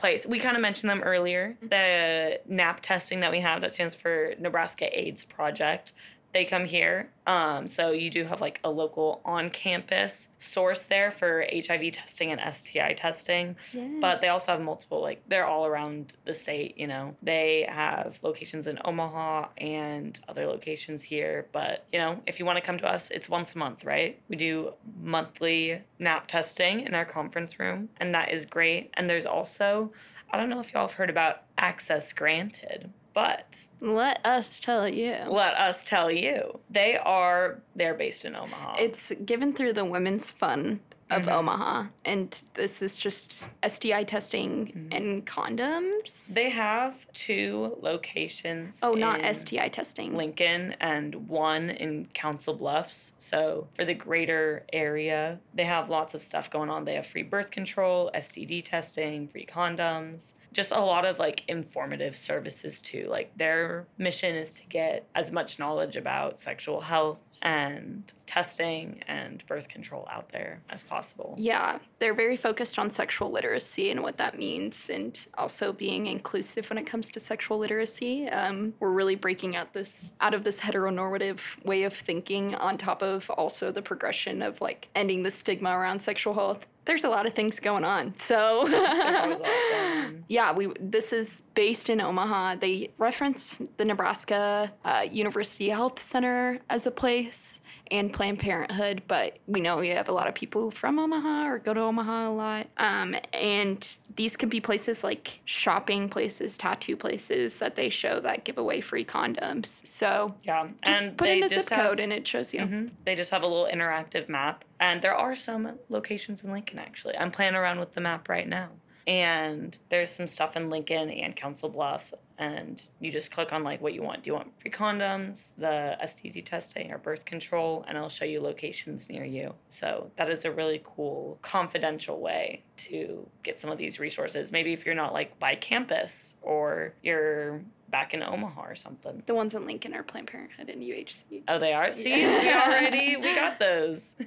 place. 0.00 0.26
We 0.26 0.40
kind 0.40 0.56
of 0.56 0.62
mentioned 0.62 0.90
them 0.90 1.02
earlier. 1.02 1.56
The 1.60 2.40
NAP 2.46 2.80
testing 2.80 3.20
that 3.20 3.30
we 3.30 3.40
have 3.40 3.60
that 3.60 3.74
stands 3.74 3.94
for 3.94 4.34
Nebraska 4.38 4.88
AIDS 4.98 5.24
Project. 5.24 5.92
They 6.32 6.44
come 6.44 6.64
here. 6.64 7.10
Um, 7.26 7.66
so 7.66 7.90
you 7.92 8.08
do 8.10 8.24
have 8.24 8.40
like 8.40 8.60
a 8.64 8.70
local 8.70 9.20
on 9.24 9.50
campus 9.50 10.28
source 10.38 10.84
there 10.84 11.10
for 11.10 11.44
HIV 11.52 11.92
testing 11.92 12.30
and 12.32 12.40
STI 12.54 12.92
testing. 12.94 13.56
But 14.00 14.20
they 14.20 14.28
also 14.28 14.52
have 14.52 14.60
multiple, 14.60 15.00
like, 15.00 15.22
they're 15.28 15.44
all 15.46 15.66
around 15.66 16.14
the 16.24 16.34
state, 16.34 16.78
you 16.78 16.86
know. 16.86 17.14
They 17.22 17.66
have 17.68 18.18
locations 18.22 18.66
in 18.66 18.78
Omaha 18.84 19.48
and 19.58 20.18
other 20.28 20.46
locations 20.46 21.02
here. 21.02 21.46
But, 21.52 21.84
you 21.92 21.98
know, 21.98 22.22
if 22.26 22.38
you 22.38 22.44
want 22.44 22.56
to 22.56 22.62
come 22.62 22.78
to 22.78 22.86
us, 22.86 23.10
it's 23.10 23.28
once 23.28 23.54
a 23.54 23.58
month, 23.58 23.84
right? 23.84 24.20
We 24.28 24.36
do 24.36 24.74
monthly 25.02 25.82
NAP 25.98 26.26
testing 26.28 26.80
in 26.80 26.94
our 26.94 27.04
conference 27.04 27.58
room, 27.58 27.88
and 27.98 28.14
that 28.14 28.30
is 28.32 28.46
great. 28.46 28.90
And 28.94 29.08
there's 29.10 29.26
also, 29.26 29.92
I 30.30 30.36
don't 30.36 30.48
know 30.48 30.60
if 30.60 30.72
y'all 30.72 30.86
have 30.86 30.92
heard 30.96 31.10
about 31.10 31.42
Access 31.58 32.12
Granted. 32.12 32.90
But 33.12 33.66
let 33.80 34.24
us 34.24 34.58
tell 34.60 34.88
you. 34.88 35.16
let 35.28 35.54
us 35.54 35.84
tell 35.84 36.10
you, 36.10 36.58
they 36.70 36.96
are 36.96 37.60
they're 37.74 37.94
based 37.94 38.24
in 38.24 38.36
Omaha. 38.36 38.76
It's 38.78 39.12
given 39.24 39.52
through 39.52 39.72
the 39.72 39.84
Women's 39.84 40.30
Fund 40.30 40.80
of 41.10 41.22
Mhm. 41.26 41.32
Omaha, 41.32 41.84
and 42.04 42.40
this 42.54 42.82
is 42.82 42.96
just 42.96 43.48
STI 43.62 44.04
testing 44.04 44.66
Mhm. 44.66 44.94
and 44.96 45.26
condoms. 45.26 46.32
they 46.34 46.50
have 46.50 47.06
two 47.12 47.76
locations. 47.80 48.80
oh, 48.82 48.94
not 48.94 49.20
STI 49.24 49.68
testing. 49.68 50.16
Lincoln 50.16 50.74
and 50.80 51.28
one 51.28 51.70
in 51.70 52.06
Council 52.14 52.54
Bluffs. 52.54 53.12
So 53.18 53.68
for 53.74 53.84
the 53.84 53.94
greater 53.94 54.64
area, 54.72 55.40
they 55.54 55.64
have 55.64 55.90
lots 55.90 56.14
of 56.14 56.22
stuff 56.22 56.50
going 56.50 56.70
on. 56.70 56.84
They 56.84 56.94
have 56.94 57.06
free 57.06 57.22
birth 57.22 57.50
control, 57.50 58.10
STD 58.14 58.60
testing, 58.62 59.28
free 59.28 59.46
condoms, 59.46 60.34
just 60.52 60.72
a 60.72 60.80
lot 60.80 61.04
of 61.04 61.18
like 61.18 61.44
informative 61.48 62.16
services 62.16 62.80
too. 62.80 63.06
Like 63.08 63.30
they're 63.36 63.86
mission 63.98 64.34
is 64.34 64.52
to 64.54 64.66
get 64.66 65.06
as 65.14 65.30
much 65.30 65.58
knowledge 65.58 65.96
about 65.96 66.38
sexual 66.40 66.80
health 66.80 67.20
and 67.42 68.12
testing 68.30 69.02
and 69.08 69.44
birth 69.48 69.68
control 69.68 70.06
out 70.08 70.28
there 70.28 70.62
as 70.70 70.84
possible. 70.84 71.34
Yeah, 71.36 71.80
they're 71.98 72.14
very 72.14 72.36
focused 72.36 72.78
on 72.78 72.88
sexual 72.88 73.28
literacy 73.28 73.90
and 73.90 74.04
what 74.04 74.18
that 74.18 74.38
means, 74.38 74.88
and 74.88 75.18
also 75.36 75.72
being 75.72 76.06
inclusive 76.06 76.70
when 76.70 76.78
it 76.78 76.86
comes 76.86 77.08
to 77.08 77.18
sexual 77.18 77.58
literacy. 77.58 78.28
Um, 78.28 78.72
we're 78.78 78.92
really 78.92 79.16
breaking 79.16 79.56
out 79.56 79.72
this 79.72 80.12
out 80.20 80.32
of 80.32 80.44
this 80.44 80.60
heteronormative 80.60 81.40
way 81.64 81.82
of 81.82 81.92
thinking, 81.92 82.54
on 82.54 82.76
top 82.76 83.02
of 83.02 83.28
also 83.30 83.72
the 83.72 83.82
progression 83.82 84.42
of 84.42 84.60
like 84.60 84.86
ending 84.94 85.24
the 85.24 85.30
stigma 85.32 85.76
around 85.76 86.00
sexual 86.00 86.32
health. 86.32 86.64
There's 86.90 87.04
a 87.04 87.08
lot 87.08 87.24
of 87.24 87.34
things 87.34 87.60
going 87.60 87.84
on. 87.84 88.18
So 88.18 88.64
There's 88.68 89.16
always 89.16 89.38
a 89.38 89.42
lot 89.44 89.52
going 89.70 89.96
on. 90.06 90.24
yeah, 90.26 90.52
we 90.52 90.72
this 90.80 91.12
is 91.12 91.42
based 91.54 91.88
in 91.88 92.00
Omaha. 92.00 92.56
They 92.56 92.90
reference 92.98 93.60
the 93.76 93.84
Nebraska 93.84 94.72
uh, 94.84 95.06
University 95.08 95.68
Health 95.68 96.00
Center 96.00 96.58
as 96.68 96.88
a 96.88 96.90
place 96.90 97.60
and 97.92 98.12
Planned 98.12 98.40
Parenthood, 98.40 99.02
but 99.06 99.38
we 99.46 99.60
know 99.60 99.76
we 99.76 99.88
have 99.90 100.08
a 100.08 100.12
lot 100.12 100.26
of 100.26 100.34
people 100.34 100.72
from 100.72 100.98
Omaha 100.98 101.46
or 101.48 101.58
go 101.60 101.74
to 101.74 101.80
Omaha 101.80 102.28
a 102.28 102.32
lot. 102.32 102.66
Um, 102.78 103.14
and 103.32 103.86
these 104.16 104.36
could 104.36 104.50
be 104.50 104.60
places 104.60 105.04
like 105.04 105.40
shopping 105.44 106.08
places, 106.08 106.58
tattoo 106.58 106.96
places 106.96 107.56
that 107.58 107.76
they 107.76 107.88
show 107.88 108.18
that 108.20 108.42
give 108.44 108.58
away 108.58 108.80
free 108.80 109.04
condoms. 109.04 109.86
So 109.86 110.34
Yeah, 110.42 110.66
just 110.84 111.02
and 111.02 111.16
put 111.16 111.28
in 111.28 111.44
a 111.44 111.48
zip 111.48 111.58
just 111.58 111.70
code 111.70 111.78
have, 111.78 111.98
and 112.00 112.12
it 112.12 112.26
shows 112.26 112.52
you. 112.52 112.60
Mhm. 112.62 112.90
They 113.04 113.14
just 113.14 113.30
have 113.30 113.42
a 113.44 113.46
little 113.46 113.68
interactive 113.72 114.28
map, 114.28 114.64
and 114.80 115.02
there 115.02 115.14
are 115.14 115.36
some 115.36 115.78
locations 115.88 116.42
in 116.42 116.50
Lincoln. 116.50 116.78
Actually, 116.78 117.16
I'm 117.16 117.30
playing 117.30 117.54
around 117.54 117.78
with 117.78 117.92
the 117.92 118.00
map 118.00 118.28
right 118.28 118.48
now, 118.48 118.70
and 119.06 119.78
there's 119.90 120.10
some 120.10 120.26
stuff 120.26 120.56
in 120.56 120.70
Lincoln 120.70 121.10
and 121.10 121.36
Council 121.36 121.68
Bluffs, 121.68 122.14
and 122.40 122.88
you 123.00 123.12
just 123.12 123.30
click 123.30 123.52
on 123.52 123.62
like 123.62 123.82
what 123.82 123.92
you 123.92 124.02
want. 124.02 124.22
Do 124.22 124.30
you 124.30 124.34
want 124.34 124.58
free 124.60 124.70
condoms, 124.70 125.52
the 125.58 125.96
STD 126.02 126.42
testing, 126.42 126.90
or 126.90 126.96
birth 126.96 127.26
control, 127.26 127.84
and 127.86 127.96
it'll 127.96 128.08
show 128.08 128.24
you 128.24 128.40
locations 128.40 129.10
near 129.10 129.24
you. 129.24 129.54
So 129.68 130.10
that 130.16 130.30
is 130.30 130.46
a 130.46 130.50
really 130.50 130.80
cool, 130.82 131.38
confidential 131.42 132.18
way 132.18 132.64
to 132.78 133.28
get 133.42 133.60
some 133.60 133.70
of 133.70 133.76
these 133.76 134.00
resources. 134.00 134.50
Maybe 134.50 134.72
if 134.72 134.86
you're 134.86 134.94
not 134.94 135.12
like 135.12 135.38
by 135.38 135.54
campus 135.54 136.36
or 136.40 136.94
you're 137.02 137.60
back 137.90 138.14
in 138.14 138.22
Omaha 138.22 138.62
or 138.62 138.74
something. 138.74 139.22
The 139.26 139.34
ones 139.34 139.54
in 139.54 139.66
Lincoln 139.66 139.94
are 139.94 140.02
Planned 140.02 140.28
Parenthood 140.28 140.70
and 140.70 140.82
UHC. 140.82 141.42
Oh, 141.48 141.58
they 141.58 141.74
are. 141.74 141.92
See, 141.92 142.14
we 142.14 142.24
already 142.54 143.16
we 143.16 143.34
got 143.34 143.58
those. 143.58 144.16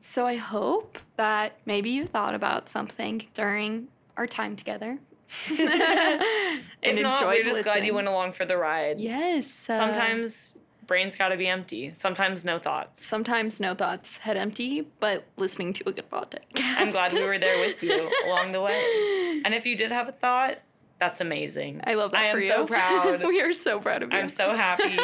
So 0.00 0.26
I 0.26 0.34
hope 0.34 0.98
that 1.16 1.58
maybe 1.64 1.90
you 1.90 2.06
thought 2.06 2.34
about 2.34 2.68
something 2.68 3.24
during 3.34 3.88
our 4.16 4.26
time 4.26 4.56
together. 4.56 4.98
if 5.50 7.00
not, 7.02 7.26
we're 7.26 7.42
just 7.42 7.62
glad 7.64 7.84
you 7.84 7.94
went 7.94 8.08
along 8.08 8.32
for 8.32 8.44
the 8.44 8.56
ride. 8.56 9.00
Yes. 9.00 9.68
uh, 9.68 9.76
Sometimes 9.76 10.56
brains 10.86 11.16
got 11.16 11.28
to 11.28 11.36
be 11.36 11.46
empty. 11.48 11.92
Sometimes 11.94 12.44
no 12.44 12.58
thoughts. 12.58 13.04
Sometimes 13.06 13.60
no 13.60 13.74
thoughts, 13.74 14.18
head 14.18 14.36
empty, 14.36 14.86
but 15.00 15.24
listening 15.36 15.72
to 15.74 15.88
a 15.88 15.92
good 15.92 16.10
podcast. 16.10 16.40
I'm 16.56 16.90
glad 16.90 17.12
we 17.12 17.22
were 17.22 17.38
there 17.38 17.58
with 17.66 17.82
you 17.82 18.10
along 18.26 18.52
the 18.52 18.60
way. 18.60 19.40
And 19.44 19.54
if 19.54 19.64
you 19.64 19.76
did 19.76 19.90
have 19.92 20.08
a 20.08 20.12
thought, 20.12 20.58
that's 20.98 21.20
amazing. 21.20 21.80
I 21.84 21.94
love 21.94 22.12
that 22.12 22.20
I 22.22 22.26
am 22.26 22.36
you. 22.36 22.42
so 22.42 22.64
proud. 22.66 23.22
we 23.24 23.40
are 23.40 23.52
so 23.52 23.80
proud 23.80 24.02
of 24.04 24.12
you. 24.12 24.18
I'm 24.18 24.28
so 24.28 24.54
happy. 24.54 24.96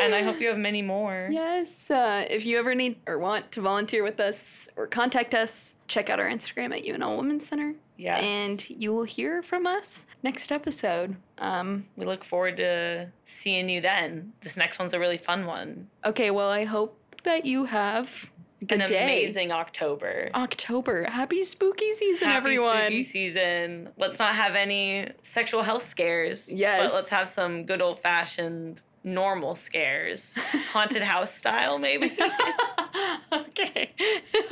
and 0.00 0.14
I 0.14 0.22
hope 0.22 0.40
you 0.40 0.48
have 0.48 0.58
many 0.58 0.82
more. 0.82 1.28
Yes. 1.30 1.88
Uh, 1.90 2.24
if 2.28 2.44
you 2.44 2.58
ever 2.58 2.74
need 2.74 2.96
or 3.06 3.18
want 3.18 3.52
to 3.52 3.60
volunteer 3.60 4.02
with 4.02 4.18
us 4.18 4.68
or 4.76 4.86
contact 4.88 5.34
us, 5.34 5.76
check 5.86 6.10
out 6.10 6.18
our 6.18 6.28
Instagram 6.28 6.76
at 6.76 6.84
UNL 6.84 7.16
Women's 7.16 7.46
Center. 7.46 7.74
Yes. 7.96 8.22
And 8.22 8.70
you 8.70 8.92
will 8.92 9.04
hear 9.04 9.40
from 9.42 9.66
us 9.66 10.06
next 10.22 10.50
episode. 10.50 11.16
Um, 11.38 11.86
we 11.96 12.04
look 12.04 12.24
forward 12.24 12.56
to 12.58 13.10
seeing 13.24 13.68
you 13.68 13.80
then. 13.80 14.32
This 14.40 14.56
next 14.56 14.78
one's 14.78 14.92
a 14.94 14.98
really 14.98 15.16
fun 15.16 15.46
one. 15.46 15.88
okay, 16.04 16.30
well, 16.30 16.50
I 16.50 16.64
hope 16.64 16.98
that 17.22 17.44
you 17.46 17.64
have 17.66 18.32
a 18.62 18.64
good 18.66 18.80
An 18.80 18.88
day. 18.88 19.02
amazing 19.04 19.52
October. 19.52 20.30
October. 20.34 21.04
Happy 21.04 21.42
spooky 21.42 21.92
season, 21.92 22.28
everyone. 22.28 22.74
Happy 22.74 22.80
everyone. 22.80 22.82
spooky 22.92 23.02
season. 23.04 23.88
Let's 23.96 24.18
not 24.18 24.34
have 24.34 24.54
any 24.56 25.08
sexual 25.22 25.62
health 25.62 25.84
scares. 25.86 26.50
Yes. 26.50 26.82
But 26.82 26.94
let's 26.94 27.10
have 27.10 27.28
some 27.28 27.64
good 27.64 27.80
old 27.80 28.00
fashioned 28.00 28.82
normal 29.04 29.54
scares. 29.54 30.34
Haunted 30.72 31.02
house 31.02 31.32
style, 31.34 31.78
maybe. 31.78 32.16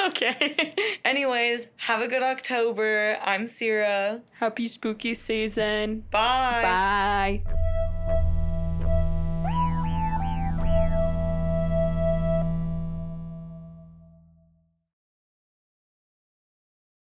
okay. 0.06 0.74
Anyways, 1.04 1.68
have 1.76 2.00
a 2.00 2.08
good 2.08 2.22
October. 2.22 3.18
I'm 3.22 3.46
Sierra. 3.46 4.22
Happy 4.34 4.66
spooky 4.66 5.14
season. 5.14 6.04
Bye. 6.10 7.42
Bye. 7.44 7.61